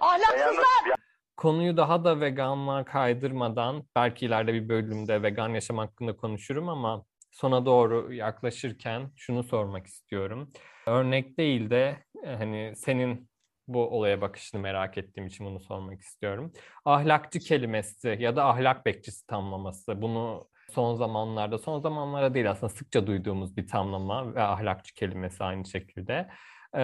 Ahlaksızlar! 0.00 0.96
Konuyu 1.36 1.76
daha 1.76 2.04
da 2.04 2.20
veganlığa 2.20 2.84
kaydırmadan 2.84 3.84
belki 3.96 4.26
ileride 4.26 4.54
bir 4.54 4.68
bölümde 4.68 5.22
vegan 5.22 5.48
yaşam 5.48 5.78
hakkında 5.78 6.16
konuşurum 6.16 6.68
ama 6.68 7.04
sona 7.30 7.66
doğru 7.66 8.12
yaklaşırken 8.12 9.10
şunu 9.16 9.42
sormak 9.44 9.86
istiyorum. 9.86 10.52
Örnek 10.86 11.38
değil 11.38 11.70
de 11.70 11.96
hani 12.24 12.72
senin 12.76 13.29
bu 13.74 13.88
olaya 13.88 14.20
bakışını 14.20 14.60
merak 14.60 14.98
ettiğim 14.98 15.26
için 15.26 15.46
bunu 15.46 15.60
sormak 15.60 16.00
istiyorum. 16.00 16.52
Ahlakçı 16.84 17.38
kelimesi 17.38 18.16
ya 18.20 18.36
da 18.36 18.44
ahlak 18.44 18.86
bekçisi 18.86 19.26
tamlaması 19.26 20.02
bunu 20.02 20.48
son 20.70 20.94
zamanlarda, 20.94 21.58
son 21.58 21.80
zamanlarda 21.80 22.34
değil 22.34 22.50
aslında 22.50 22.72
sıkça 22.72 23.06
duyduğumuz 23.06 23.56
bir 23.56 23.66
tamlama 23.66 24.34
ve 24.34 24.42
ahlakçı 24.42 24.94
kelimesi 24.94 25.44
aynı 25.44 25.66
şekilde. 25.66 26.28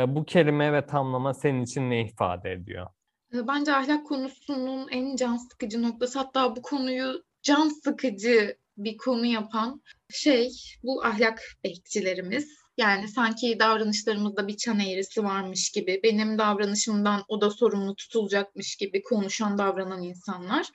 Bu 0.07 0.25
kelime 0.25 0.73
ve 0.73 0.87
tamlama 0.87 1.35
senin 1.35 1.63
için 1.63 1.91
ne 1.91 2.01
ifade 2.01 2.53
ediyor? 2.53 2.87
Bence 3.33 3.73
ahlak 3.73 4.07
konusunun 4.07 4.89
en 4.89 5.17
can 5.17 5.37
sıkıcı 5.37 5.83
noktası 5.83 6.19
hatta 6.19 6.57
bu 6.57 6.63
konuyu 6.63 7.23
can 7.43 7.69
sıkıcı 7.69 8.57
bir 8.77 8.97
konu 8.97 9.27
yapan 9.27 9.83
şey 10.11 10.51
bu 10.83 11.05
ahlak 11.05 11.43
bekçilerimiz. 11.65 12.66
Yani 12.77 13.09
sanki 13.09 13.59
davranışlarımızda 13.59 14.49
bir 14.49 14.57
çan 14.57 14.81
eğrisi 14.81 15.25
varmış 15.25 15.71
gibi, 15.71 16.01
benim 16.03 16.39
davranışımdan 16.39 17.25
o 17.29 17.41
da 17.41 17.51
sorumlu 17.51 17.95
tutulacakmış 17.95 18.77
gibi 18.77 19.03
konuşan, 19.03 19.59
davranan 19.59 20.03
insanlar. 20.03 20.71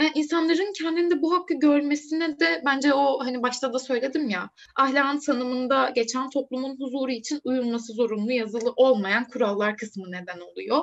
Yani 0.00 0.12
insanların 0.14 0.72
kendinde 0.72 1.22
bu 1.22 1.34
hakkı 1.34 1.54
görmesine 1.54 2.40
de 2.40 2.62
bence 2.66 2.94
o 2.94 3.24
hani 3.24 3.42
başta 3.42 3.72
da 3.72 3.78
söyledim 3.78 4.28
ya 4.28 4.50
ahlakın 4.76 5.18
tanımında 5.18 5.90
geçen 5.94 6.30
toplumun 6.30 6.76
huzuru 6.80 7.10
için 7.10 7.40
uyulması 7.44 7.92
zorunlu 7.92 8.32
yazılı 8.32 8.72
olmayan 8.76 9.28
kurallar 9.28 9.76
kısmı 9.76 10.10
neden 10.10 10.40
oluyor. 10.40 10.82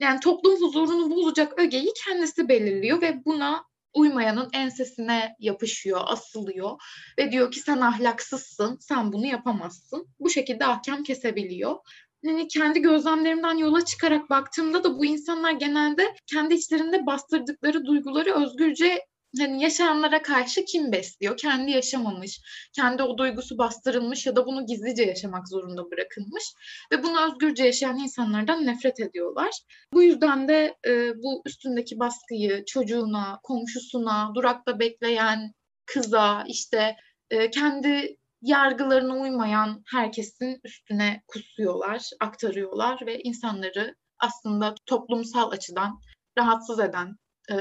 Yani 0.00 0.20
toplum 0.20 0.62
huzurunu 0.62 1.10
bozacak 1.10 1.58
ögeyi 1.58 1.92
kendisi 2.04 2.48
belirliyor 2.48 3.02
ve 3.02 3.24
buna 3.24 3.64
uymayanın 3.94 4.48
ensesine 4.52 5.36
yapışıyor, 5.38 6.00
asılıyor 6.04 6.70
ve 7.18 7.32
diyor 7.32 7.50
ki 7.50 7.60
sen 7.60 7.80
ahlaksızsın, 7.80 8.78
sen 8.80 9.12
bunu 9.12 9.26
yapamazsın. 9.26 10.08
Bu 10.20 10.30
şekilde 10.30 10.66
ahkam 10.66 11.02
kesebiliyor. 11.02 11.76
Yani 12.22 12.48
kendi 12.48 12.80
gözlemlerimden 12.80 13.56
yola 13.56 13.84
çıkarak 13.84 14.30
baktığımda 14.30 14.84
da 14.84 14.98
bu 14.98 15.04
insanlar 15.04 15.52
genelde 15.52 16.14
kendi 16.26 16.54
içlerinde 16.54 17.06
bastırdıkları 17.06 17.84
duyguları 17.84 18.34
özgürce 18.34 19.06
hani 19.38 19.62
yaşayanlara 19.62 20.22
karşı 20.22 20.64
kim 20.64 20.92
besliyor? 20.92 21.36
Kendi 21.36 21.70
yaşamamış, 21.70 22.40
kendi 22.72 23.02
o 23.02 23.18
duygusu 23.18 23.58
bastırılmış 23.58 24.26
ya 24.26 24.36
da 24.36 24.46
bunu 24.46 24.66
gizlice 24.66 25.02
yaşamak 25.02 25.48
zorunda 25.48 25.90
bırakılmış 25.90 26.44
ve 26.92 27.02
bunu 27.02 27.26
özgürce 27.26 27.64
yaşayan 27.64 27.98
insanlardan 27.98 28.66
nefret 28.66 29.00
ediyorlar. 29.00 29.50
Bu 29.92 30.02
yüzden 30.02 30.48
de 30.48 30.76
e, 30.86 31.14
bu 31.22 31.42
üstündeki 31.46 31.98
baskıyı 31.98 32.64
çocuğuna, 32.64 33.40
komşusuna, 33.42 34.32
durakta 34.34 34.78
bekleyen 34.78 35.52
kıza, 35.86 36.44
işte 36.48 36.96
e, 37.30 37.50
kendi 37.50 38.16
yargılarına 38.42 39.14
uymayan 39.14 39.82
herkesin 39.92 40.60
üstüne 40.64 41.22
kusuyorlar, 41.28 42.10
aktarıyorlar 42.20 43.06
ve 43.06 43.20
insanları 43.20 43.94
aslında 44.18 44.74
toplumsal 44.86 45.50
açıdan 45.50 46.00
rahatsız 46.38 46.80
eden, 46.80 47.16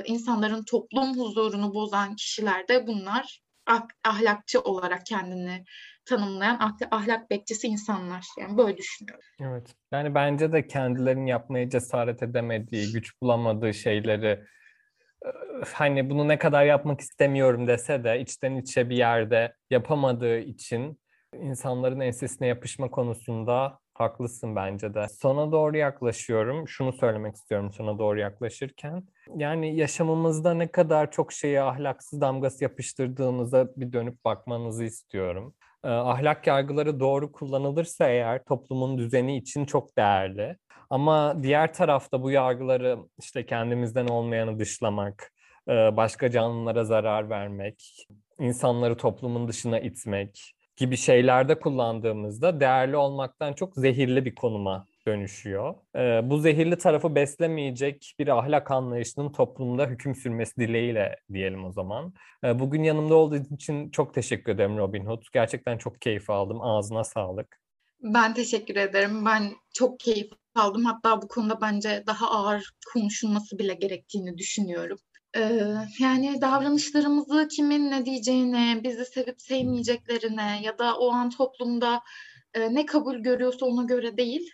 insanların 0.06 0.64
toplum 0.64 1.18
huzurunu 1.18 1.74
bozan 1.74 2.16
kişiler 2.16 2.68
de 2.68 2.88
bunlar 2.88 3.42
ahlakçı 4.04 4.62
olarak 4.62 5.06
kendini 5.06 5.64
tanımlayan 6.06 6.78
ahlak 6.92 7.30
bekçisi 7.30 7.68
insanlar. 7.68 8.26
Yani 8.40 8.58
böyle 8.58 8.78
düşünüyorum. 8.78 9.26
Evet. 9.42 9.76
Yani 9.92 10.16
bence 10.16 10.52
de 10.52 10.68
kendilerinin 10.68 11.26
yapmaya 11.26 11.70
cesaret 11.70 12.24
edemediği, 12.24 12.92
güç 12.92 13.22
bulamadığı 13.22 13.74
şeyleri 13.74 14.44
hani 15.74 16.10
bunu 16.10 16.28
ne 16.28 16.38
kadar 16.38 16.66
yapmak 16.66 17.02
istemiyorum 17.02 17.68
dese 17.68 18.04
de 18.04 18.20
içten 18.20 18.56
içe 18.56 18.90
bir 18.90 18.98
yerde 18.98 19.54
yapamadığı 19.70 20.40
için 20.40 21.00
insanların 21.34 22.00
ensesine 22.00 22.48
yapışma 22.48 22.92
konusunda 22.92 23.80
haklısın 24.00 24.56
bence 24.56 24.94
de. 24.94 25.08
Sona 25.08 25.52
doğru 25.52 25.78
yaklaşıyorum. 25.78 26.68
Şunu 26.68 26.94
söylemek 26.94 27.36
istiyorum 27.36 27.72
sona 27.72 28.00
doğru 28.00 28.20
yaklaşırken. 28.20 29.04
Yani 29.36 29.76
yaşamımızda 29.76 30.54
ne 30.54 30.68
kadar 30.68 31.12
çok 31.12 31.34
şeye 31.34 31.62
ahlaksız 31.62 32.22
damgası 32.22 32.64
yapıştırdığımıza 32.64 33.68
bir 33.76 33.94
dönüp 33.94 34.26
bakmanızı 34.26 34.84
istiyorum. 34.84 35.54
Ahlak 35.84 36.48
yargıları 36.48 37.00
doğru 37.00 37.32
kullanılırsa 37.32 38.10
eğer 38.10 38.44
toplumun 38.44 38.98
düzeni 38.98 39.38
için 39.38 39.66
çok 39.66 39.98
değerli. 39.98 40.58
Ama 40.90 41.44
diğer 41.44 41.74
tarafta 41.74 42.24
bu 42.24 42.32
yargıları 42.32 42.98
işte 43.20 43.46
kendimizden 43.46 44.08
olmayanı 44.08 44.60
dışlamak, 44.60 45.32
başka 45.68 46.32
canlılara 46.32 46.86
zarar 46.86 47.30
vermek, 47.30 48.08
insanları 48.40 48.98
toplumun 48.98 49.48
dışına 49.48 49.80
itmek 49.80 50.54
gibi 50.80 50.98
şeylerde 50.98 51.60
kullandığımızda 51.60 52.60
değerli 52.60 52.98
olmaktan 52.98 53.54
çok 53.54 53.76
zehirli 53.76 54.26
bir 54.26 54.36
konuma 54.36 54.86
dönüşüyor. 55.08 55.76
Bu 56.24 56.38
zehirli 56.38 56.78
tarafı 56.78 57.16
beslemeyecek 57.16 58.16
bir 58.20 58.28
ahlak 58.28 58.72
anlayışının 58.72 59.32
toplumda 59.32 59.86
hüküm 59.86 60.16
sürmesi 60.16 60.56
dileğiyle 60.56 61.16
diyelim 61.34 61.66
o 61.66 61.72
zaman. 61.72 62.14
Bugün 62.44 62.84
yanımda 62.84 63.16
olduğu 63.16 63.36
için 63.36 63.90
çok 63.90 64.14
teşekkür 64.14 64.52
ederim 64.52 64.78
Robin 64.78 65.06
Hood. 65.06 65.24
Gerçekten 65.34 65.78
çok 65.78 66.02
keyif 66.02 66.30
aldım. 66.30 66.62
Ağzına 66.62 67.04
sağlık. 67.04 67.60
Ben 68.02 68.34
teşekkür 68.34 68.76
ederim. 68.76 69.26
Ben 69.26 69.52
çok 69.74 70.00
keyif 70.00 70.32
aldım. 70.56 70.86
Hatta 70.86 71.22
bu 71.22 71.28
konuda 71.28 71.62
bence 71.62 72.04
daha 72.08 72.32
ağır 72.32 72.72
konuşulması 72.94 73.60
bile 73.60 73.74
gerektiğini 73.74 74.38
düşünüyorum. 74.38 74.98
Yani 76.00 76.42
davranışlarımızı 76.42 77.48
kimin 77.48 77.92
ne 77.92 78.06
diyeceğine, 78.06 78.80
bizi 78.84 79.06
sevip 79.06 79.42
sevmeyeceklerine 79.42 80.62
ya 80.64 80.78
da 80.78 80.98
o 80.98 81.12
an 81.12 81.30
toplumda 81.30 82.02
ne 82.72 82.86
kabul 82.86 83.18
görüyorsa 83.18 83.66
ona 83.66 83.84
göre 83.84 84.18
değil, 84.18 84.52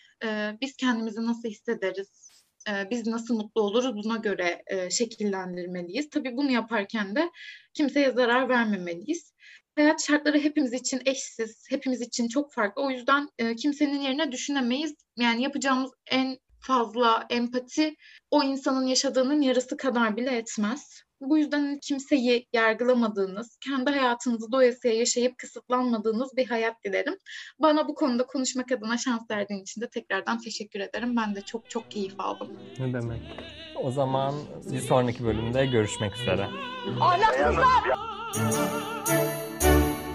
biz 0.61 0.75
kendimizi 0.75 1.25
nasıl 1.25 1.49
hissederiz, 1.49 2.43
biz 2.91 3.07
nasıl 3.07 3.35
mutlu 3.35 3.61
oluruz 3.61 3.95
buna 4.03 4.17
göre 4.17 4.63
e, 4.67 4.89
şekillendirmeliyiz. 4.89 6.09
Tabii 6.09 6.37
bunu 6.37 6.51
yaparken 6.51 7.15
de 7.15 7.29
kimseye 7.73 8.11
zarar 8.11 8.49
vermemeliyiz. 8.49 9.33
Hayat 9.75 10.07
şartları 10.07 10.39
hepimiz 10.39 10.73
için 10.73 11.01
eşsiz, 11.05 11.65
hepimiz 11.69 12.01
için 12.01 12.27
çok 12.27 12.53
farklı. 12.53 12.81
O 12.81 12.89
yüzden 12.91 13.29
kimsenin 13.57 14.01
yerine 14.01 14.31
düşünemeyiz. 14.31 14.95
Yani 15.17 15.43
yapacağımız 15.43 15.91
en 16.11 16.37
fazla 16.67 17.25
empati 17.29 17.95
o 18.31 18.43
insanın 18.43 18.87
yaşadığının 18.87 19.41
yarısı 19.41 19.77
kadar 19.77 20.17
bile 20.17 20.37
etmez. 20.37 21.05
Bu 21.21 21.37
yüzden 21.37 21.79
kimseyi 21.81 22.47
yargılamadığınız, 22.53 23.57
kendi 23.65 23.91
hayatınızı 23.91 24.51
doyasıya 24.51 24.93
yaşayıp 24.93 25.37
kısıtlanmadığınız 25.37 26.37
bir 26.37 26.47
hayat 26.47 26.83
dilerim. 26.85 27.15
Bana 27.59 27.87
bu 27.87 27.95
konuda 27.95 28.25
konuşmak 28.25 28.71
adına 28.71 28.97
şans 28.97 29.21
verdiğin 29.31 29.61
için 29.61 29.81
de 29.81 29.89
tekrardan 29.89 30.39
teşekkür 30.39 30.79
ederim. 30.79 31.15
Ben 31.17 31.35
de 31.35 31.41
çok 31.41 31.69
çok 31.69 31.91
keyif 31.91 32.19
aldım. 32.19 32.47
Ne 32.79 32.93
demek? 32.93 33.21
O 33.75 33.91
zaman 33.91 34.35
bir 34.71 34.79
sonraki 34.79 35.23
bölümde 35.23 35.65
görüşmek 35.65 36.15
üzere. 36.15 36.49
Ahlaksızlar! 37.01 37.95